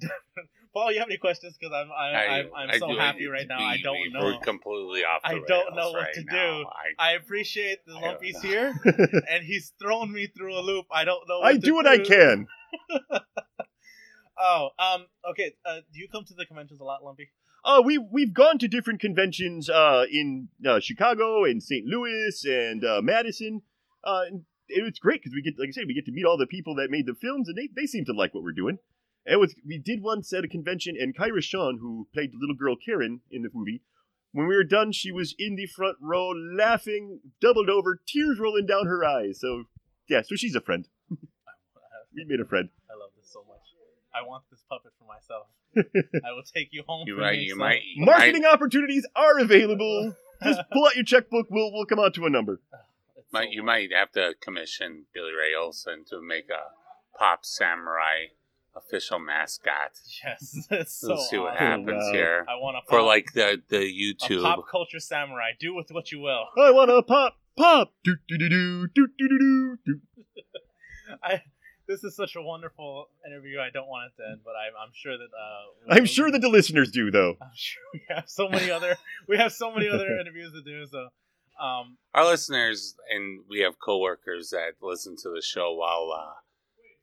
Paul, 0.74 0.92
you 0.92 0.98
have 0.98 1.08
any 1.08 1.16
questions? 1.16 1.56
Because 1.58 1.74
I'm 1.74 1.90
I, 1.90 2.12
I, 2.12 2.38
am 2.40 2.50
I'm 2.54 2.70
I 2.70 2.78
so 2.78 2.96
happy 2.96 3.26
right 3.26 3.46
now. 3.48 3.58
I 3.58 3.78
don't 3.82 3.94
we- 3.94 4.10
know. 4.12 4.24
We're 4.24 4.38
completely 4.40 5.02
off 5.04 5.22
the 5.22 5.28
I 5.28 5.40
don't 5.46 5.74
know 5.74 5.90
what 5.92 6.02
right 6.02 6.14
to 6.14 6.24
now. 6.24 6.32
do. 6.32 6.64
I, 6.98 7.10
I 7.10 7.12
appreciate 7.12 7.84
the 7.86 7.94
I 7.94 8.00
Lumpy's 8.00 8.40
here, 8.42 8.74
and 8.84 9.44
he's 9.44 9.72
thrown 9.80 10.12
me 10.12 10.26
through 10.26 10.58
a 10.58 10.60
loop. 10.60 10.86
I 10.92 11.04
don't 11.04 11.28
know. 11.28 11.40
What 11.40 11.48
I 11.48 11.52
to 11.54 11.58
do 11.58 11.74
what 11.74 11.86
I 11.86 11.98
can. 11.98 12.46
Oh, 14.40 14.68
um, 14.78 15.06
okay. 15.28 15.54
Uh, 15.64 15.80
do 15.92 15.98
you 15.98 16.08
come 16.08 16.24
to 16.24 16.34
the 16.34 16.46
conventions 16.46 16.80
a 16.80 16.84
lot, 16.84 17.02
Lumpy? 17.02 17.30
Uh, 17.64 17.82
we 17.84 17.98
we've 17.98 18.32
gone 18.32 18.58
to 18.58 18.68
different 18.68 19.00
conventions 19.00 19.68
uh, 19.68 20.04
in 20.10 20.48
uh, 20.66 20.78
Chicago 20.80 21.44
and 21.44 21.62
St. 21.62 21.84
Louis 21.84 22.44
and 22.44 22.84
uh, 22.84 23.00
Madison. 23.02 23.62
Uh, 24.04 24.20
and 24.28 24.44
it's 24.68 24.98
great 24.98 25.20
because 25.22 25.34
we 25.34 25.42
get, 25.42 25.58
like 25.58 25.68
I 25.68 25.72
said, 25.72 25.84
we 25.86 25.94
get 25.94 26.06
to 26.06 26.12
meet 26.12 26.24
all 26.24 26.38
the 26.38 26.46
people 26.46 26.76
that 26.76 26.90
made 26.90 27.06
the 27.06 27.14
films, 27.14 27.48
and 27.48 27.56
they, 27.58 27.68
they 27.74 27.86
seem 27.86 28.04
to 28.04 28.12
like 28.12 28.32
what 28.32 28.44
we're 28.44 28.52
doing. 28.52 28.78
And 29.28 29.34
it 29.34 29.40
was 29.40 29.54
we 29.66 29.76
did 29.76 30.00
once 30.02 30.32
at 30.32 30.42
a 30.44 30.48
convention, 30.48 30.96
and 30.98 31.14
Kyra 31.14 31.42
Schon, 31.42 31.78
who 31.80 32.08
played 32.14 32.32
the 32.32 32.38
little 32.40 32.56
girl 32.56 32.76
Karen 32.82 33.20
in 33.30 33.42
the 33.42 33.50
movie, 33.52 33.82
when 34.32 34.46
we 34.48 34.56
were 34.56 34.64
done, 34.64 34.90
she 34.90 35.12
was 35.12 35.34
in 35.38 35.54
the 35.56 35.66
front 35.66 35.98
row 36.00 36.30
laughing, 36.30 37.20
doubled 37.38 37.68
over, 37.68 38.00
tears 38.06 38.38
rolling 38.40 38.64
down 38.64 38.86
her 38.86 39.04
eyes. 39.04 39.38
So 39.40 39.64
yeah, 40.08 40.22
so 40.22 40.34
she's 40.34 40.54
a 40.54 40.62
friend. 40.62 40.88
We 42.14 42.24
made 42.24 42.40
a 42.40 42.44
friend. 42.46 42.70
I 42.90 42.94
love 42.98 43.10
this 43.16 43.30
so 43.30 43.44
much. 43.46 43.60
I 44.14 44.26
want 44.26 44.42
this 44.50 44.64
puppet 44.68 44.92
for 44.98 45.04
myself. 45.06 45.46
I 46.26 46.32
will 46.32 46.42
take 46.42 46.70
you 46.72 46.82
home. 46.88 47.06
you 47.06 47.14
for 47.14 47.20
might. 47.20 47.38
me, 47.38 47.44
You 47.44 47.50
so- 47.52 47.56
might. 47.58 47.82
You 47.94 48.04
Marketing 48.06 48.42
might, 48.42 48.52
opportunities 48.54 49.06
are 49.14 49.38
available. 49.38 50.14
Just 50.42 50.60
pull 50.72 50.86
out 50.86 50.96
your 50.96 51.04
checkbook. 51.04 51.46
We'll 51.50 51.70
we'll 51.72 51.84
come 51.84 51.98
out 52.00 52.14
to 52.14 52.24
a 52.26 52.30
number. 52.30 52.60
Might 53.30 53.50
you 53.50 53.62
might 53.62 53.90
have 53.92 54.10
to 54.12 54.32
commission 54.40 55.04
Billy 55.12 55.32
Ray 55.32 55.54
Olsen 55.54 56.04
to 56.08 56.20
make 56.22 56.48
a 56.48 56.72
pop 57.18 57.44
samurai 57.44 58.28
official 58.76 59.18
mascot. 59.18 59.92
Yes, 60.24 60.66
Let's 60.70 61.28
see 61.30 61.38
what 61.38 61.56
happens 61.56 62.10
here. 62.10 62.46
I 62.48 62.54
want 62.54 62.76
a 62.76 62.80
for 62.88 62.98
pop, 62.98 63.06
like 63.06 63.32
the 63.34 63.62
the 63.68 63.78
YouTube 63.78 64.42
pop 64.42 64.64
culture 64.70 65.00
samurai. 65.00 65.50
Do 65.58 65.74
with 65.74 65.90
what 65.90 66.12
you 66.12 66.20
will. 66.20 66.44
I 66.58 66.70
want 66.70 66.90
a 66.90 67.02
pop 67.02 67.36
pop. 67.56 67.92
Do 68.04 68.16
do 68.28 68.38
do 68.38 68.48
do 68.48 68.88
do 68.94 69.08
do 69.18 69.28
do 69.28 69.78
do. 69.84 70.00
I. 71.22 71.42
This 71.86 72.04
is 72.04 72.14
such 72.14 72.36
a 72.36 72.42
wonderful 72.42 73.06
interview. 73.26 73.60
I 73.60 73.70
don't 73.72 73.88
want 73.88 74.12
it 74.12 74.22
to 74.22 74.28
end, 74.28 74.40
but 74.44 74.50
I'm, 74.50 74.74
I'm 74.78 74.92
sure 74.92 75.16
that 75.16 75.24
uh, 75.24 75.94
I'm 75.94 76.04
sure 76.04 76.30
that 76.30 76.40
the 76.40 76.50
listeners 76.50 76.90
do, 76.90 77.10
though. 77.10 77.36
I'm 77.40 77.48
sure 77.54 77.82
we 77.94 78.02
have 78.10 78.24
so 78.26 78.46
many 78.46 78.70
other 78.70 78.98
we 79.26 79.38
have 79.38 79.52
so 79.52 79.72
many 79.72 79.88
other 79.88 80.06
interviews 80.20 80.52
to 80.52 80.62
do. 80.62 80.84
So 80.84 81.08
um, 81.58 81.96
our 82.14 82.26
listeners 82.26 82.94
and 83.10 83.40
we 83.48 83.60
have 83.60 83.78
coworkers 83.78 84.50
that 84.50 84.72
listen 84.82 85.16
to 85.22 85.30
the 85.30 85.40
show 85.40 85.72
while 85.72 86.12
uh, 86.14 86.34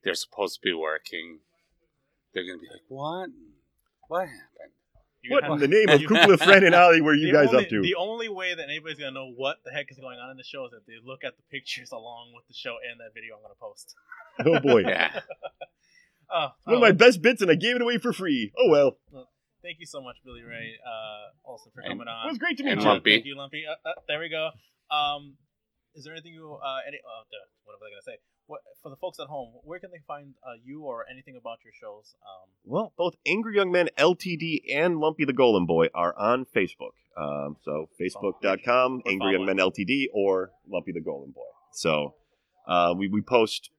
they're 0.04 0.14
supposed 0.14 0.56
to 0.56 0.62
be 0.62 0.74
working 0.74 1.40
they're 2.36 2.46
gonna 2.46 2.60
be 2.60 2.68
like, 2.70 2.84
"What? 2.90 3.30
What 4.08 4.28
happened?" 4.28 4.72
you 5.24 5.32
What 5.34 5.44
in 5.46 5.58
the 5.58 5.68
name 5.68 5.90
of 5.90 6.00
you 6.02 6.08
Kukla, 6.08 6.38
Fran, 6.38 6.64
and 6.64 6.76
Ollie 6.82 7.02
were 7.02 7.16
you 7.16 7.28
the 7.28 7.34
guys 7.34 7.48
only, 7.50 7.64
up 7.64 7.70
to? 7.70 7.82
The 7.82 7.96
only 7.96 8.30
way 8.30 8.54
that 8.54 8.64
anybody's 8.70 9.00
gonna 9.00 9.12
know 9.12 9.32
what 9.36 9.58
the 9.66 9.72
heck 9.72 9.90
is 9.90 9.98
going 9.98 10.20
on 10.20 10.30
in 10.30 10.38
the 10.38 10.44
show 10.44 10.66
is 10.68 10.74
if 10.74 10.86
they 10.86 10.94
look 11.04 11.24
at 11.24 11.34
the 11.36 11.44
pictures 11.50 11.90
along 11.92 12.34
with 12.36 12.46
the 12.48 12.54
show 12.54 12.76
and 12.88 13.00
that 13.00 13.10
video 13.16 13.34
I'm 13.36 13.42
gonna 13.42 13.58
post. 13.60 13.96
Oh 14.46 14.60
boy, 14.60 14.82
Yeah. 14.88 15.22
Oh, 16.30 16.50
one 16.66 16.76
of 16.76 16.82
my 16.82 16.92
best 16.92 17.22
bits, 17.22 17.42
and 17.42 17.50
I 17.50 17.56
gave 17.56 17.76
it 17.76 17.82
away 17.82 17.98
for 17.98 18.12
free. 18.14 18.52
Oh 18.58 18.70
well, 18.70 18.98
thank 19.64 19.78
you 19.80 19.86
so 19.88 20.02
much, 20.02 20.18
Billy 20.26 20.42
Ray 20.44 20.74
uh, 20.86 21.50
Olsen, 21.50 21.72
for 21.74 21.82
And- 21.82 22.00
on. 22.02 22.28
it 22.28 22.30
was 22.30 22.38
great 22.38 22.58
to 22.58 22.64
meet 22.64 22.74
And 22.74 22.82
you. 22.82 22.88
Lumpy. 22.88 23.14
Thank 23.16 23.26
you, 23.26 23.36
Lumpy. 23.38 23.64
Uh, 23.66 23.74
uh, 23.88 23.94
there 24.08 24.20
we 24.20 24.30
go. 24.30 24.50
Um, 24.94 25.38
is 25.96 26.04
there 26.04 26.14
anything 26.14 26.34
you 26.34 26.54
uh, 26.62 26.80
any 26.88 26.98
uh, 26.98 27.24
duh, 27.32 27.38
what 27.64 27.74
was 27.74 27.82
I 27.82 27.90
gonna 27.90 28.06
say? 28.06 28.18
What 28.48 28.62
for 28.84 28.90
the 28.90 28.96
folks 28.96 29.20
at 29.20 29.28
home? 29.28 29.54
Where 29.64 29.80
can 29.80 29.92
they 29.92 30.02
find 30.08 30.36
uh, 30.44 30.54
you 30.64 30.84
or 30.84 31.06
anything 31.12 31.36
about 31.36 31.60
your 31.64 31.74
shows? 31.80 32.16
Um, 32.22 32.50
Well, 32.64 32.94
both 32.98 33.16
Angry 33.26 33.56
Young 33.56 33.72
Men 33.72 33.90
Ltd 33.98 34.62
and 34.72 35.00
Lumpy 35.00 35.26
the 35.26 35.34
Golem 35.34 35.66
Boy 35.66 35.88
are 35.96 36.18
on 36.18 36.46
Facebook. 36.56 36.94
Um, 37.18 37.58
so 37.64 37.90
facebook.com, 38.00 39.02
Angry 39.08 39.34
Young 39.34 39.46
Men 39.46 39.58
Ltd 39.58 40.06
or 40.14 40.52
Lumpy 40.70 40.92
the 40.92 41.00
Golem 41.00 41.34
Boy. 41.34 41.42
So 41.74 42.14
uh, 42.68 42.94
we, 42.98 43.08
we 43.08 43.22
post 43.22 43.72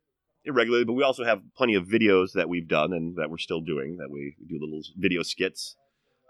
irregularly, 0.44 0.84
but 0.84 0.94
we 0.94 1.02
also 1.02 1.24
have 1.24 1.42
plenty 1.56 1.74
of 1.74 1.84
videos 1.86 2.32
that 2.32 2.48
we've 2.48 2.68
done 2.68 2.92
and 2.92 3.16
that 3.16 3.30
we're 3.30 3.38
still 3.38 3.60
doing, 3.60 3.98
that 3.98 4.10
we, 4.10 4.34
we 4.40 4.46
do 4.48 4.64
little 4.64 4.82
video 4.96 5.22
skits. 5.22 5.76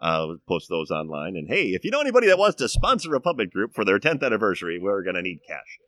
Uh, 0.02 0.34
post 0.46 0.68
those 0.68 0.90
online. 0.90 1.36
And 1.36 1.48
hey, 1.48 1.68
if 1.68 1.82
you 1.82 1.90
know 1.90 2.02
anybody 2.02 2.26
that 2.26 2.36
wants 2.36 2.56
to 2.56 2.68
sponsor 2.68 3.14
a 3.14 3.20
puppet 3.20 3.50
group 3.50 3.72
for 3.74 3.82
their 3.82 3.98
10th 3.98 4.22
anniversary, 4.22 4.78
we're 4.78 5.02
going 5.02 5.16
to 5.16 5.22
need 5.22 5.38
cash. 5.48 5.78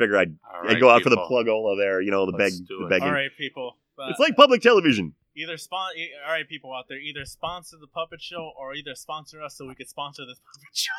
Figure 0.00 0.16
I'd, 0.16 0.36
All 0.52 0.68
I'd 0.70 0.80
go 0.80 0.88
out 0.90 1.02
for 1.02 1.10
the 1.10 1.16
people. 1.16 1.28
plug 1.28 1.48
all 1.48 1.70
of 1.70 1.78
there, 1.78 2.00
you 2.00 2.10
know, 2.10 2.24
the, 2.26 2.32
beg, 2.32 2.52
Let's 2.56 2.60
do 2.60 2.78
the 2.82 2.88
begging. 2.88 3.08
all 3.08 3.12
right, 3.14 3.30
people. 3.36 3.76
Uh, 3.98 4.08
It's 4.10 4.18
like 4.18 4.34
public 4.34 4.62
television. 4.62 5.12
either 5.36 5.56
spon- 5.58 5.94
e- 5.96 6.10
all 6.26 6.32
right 6.32 6.48
people 6.48 6.72
out 6.74 6.86
there 6.88 6.98
either 6.98 7.24
sponsor 7.26 7.76
the 7.80 7.86
puppet 7.86 8.20
show 8.20 8.50
or 8.58 8.74
either 8.74 8.94
sponsor 8.94 9.42
us 9.42 9.56
so 9.56 9.66
we 9.68 9.74
could 9.74 9.88
sponsor 9.88 10.22
this 10.26 10.40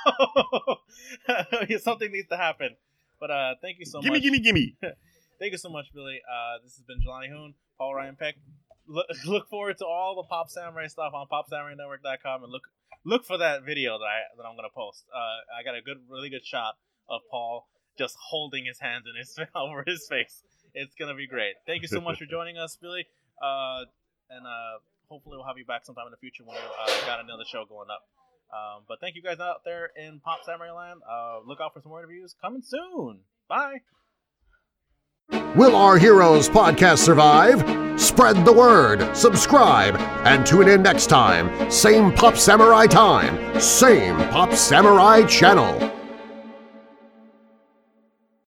puppet 0.08 1.68
show 1.68 1.78
something 1.90 2.12
needs 2.12 2.28
to 2.30 2.38
happen 2.38 2.70
but 3.20 3.30
uh 3.32 3.56
thank 3.62 3.80
you 3.80 3.86
so 3.86 3.98
much. 4.00 4.06
gimme, 4.06 4.18
much 4.20 4.24
gimme, 4.24 4.40
gimme. 4.40 4.76
thank 5.40 5.52
you 5.52 5.58
so 5.58 5.70
much 5.70 5.88
billy 5.94 6.22
uh 6.30 6.62
this 6.64 6.76
has 6.78 6.84
been 6.88 7.00
jelani 7.02 7.30
hoon 7.30 7.54
paul 7.78 7.94
ryan 7.94 8.16
peck 8.16 8.36
look, 8.88 9.06
look 9.26 9.48
forward 9.50 9.78
to 9.78 9.86
all 9.86 10.16
the 10.16 10.24
pop 10.30 10.50
samurai 10.50 10.88
stuff 10.88 11.14
on 11.14 11.28
popsamurainetwork.com 11.28 12.44
and 12.44 12.52
look 12.52 12.64
look 13.04 13.26
for 13.26 13.38
that 13.38 13.64
video 13.66 13.98
that 14.00 14.06
i 14.06 14.20
that 14.38 14.46
i'm 14.48 14.56
gonna 14.56 14.70
post 14.74 15.06
uh 15.14 15.60
i 15.60 15.64
got 15.64 15.76
a 15.76 15.82
good 15.82 15.98
really 16.10 16.30
good 16.30 16.46
shot 16.46 16.76
of 17.10 17.20
paul 17.30 17.68
just 17.98 18.16
holding 18.30 18.66
his 18.66 18.80
hands 18.80 19.06
in 19.10 19.18
his 19.18 19.38
over 19.56 19.84
his 19.86 20.08
face 20.08 20.44
it's 20.74 20.96
gonna 20.96 21.16
be 21.16 21.28
great 21.28 21.54
thank 21.66 21.82
you 21.82 21.88
so 21.88 22.02
much 22.02 22.18
for 22.18 22.26
joining 22.30 22.58
us 22.58 22.78
billy 22.82 23.06
uh 23.42 23.84
and 24.32 24.48
uh, 24.48 24.80
hopefully 25.10 25.38
we'll 25.38 25.46
have 25.46 25.58
you 25.58 25.66
back 25.66 25.86
sometime 25.86 26.08
in 26.08 26.12
the 26.12 26.18
future 26.18 26.44
when 26.46 26.56
we 26.56 26.62
uh, 26.62 27.06
got 27.06 27.20
another 27.20 27.44
show 27.46 27.66
going 27.66 27.90
up. 27.90 28.08
Um, 28.52 28.84
but 28.88 29.00
thank 29.00 29.16
you 29.16 29.22
guys 29.22 29.40
out 29.40 29.64
there 29.64 29.92
in 29.96 30.20
Pop 30.20 30.40
Samurai 30.46 30.72
Land. 30.72 31.02
Uh, 31.10 31.40
look 31.46 31.60
out 31.62 31.74
for 31.74 31.82
some 31.82 31.90
more 31.90 32.00
interviews 32.00 32.36
coming 32.42 32.62
soon. 32.62 33.20
Bye. 33.48 33.82
Will 35.56 35.76
Our 35.76 35.98
Heroes 35.98 36.50
podcast 36.50 37.00
survive? 37.00 37.60
Spread 38.00 38.46
the 38.46 38.54
word, 38.54 39.16
subscribe, 39.16 39.96
and 40.26 40.46
tune 40.46 40.68
in 40.68 40.82
next 40.82 41.08
time. 41.08 41.70
Same 41.70 42.12
Pop 42.14 42.36
Samurai 42.36 42.88
time, 42.88 43.60
same 43.60 44.18
Pop 44.30 44.54
Samurai 44.54 45.24
channel. 45.26 46.01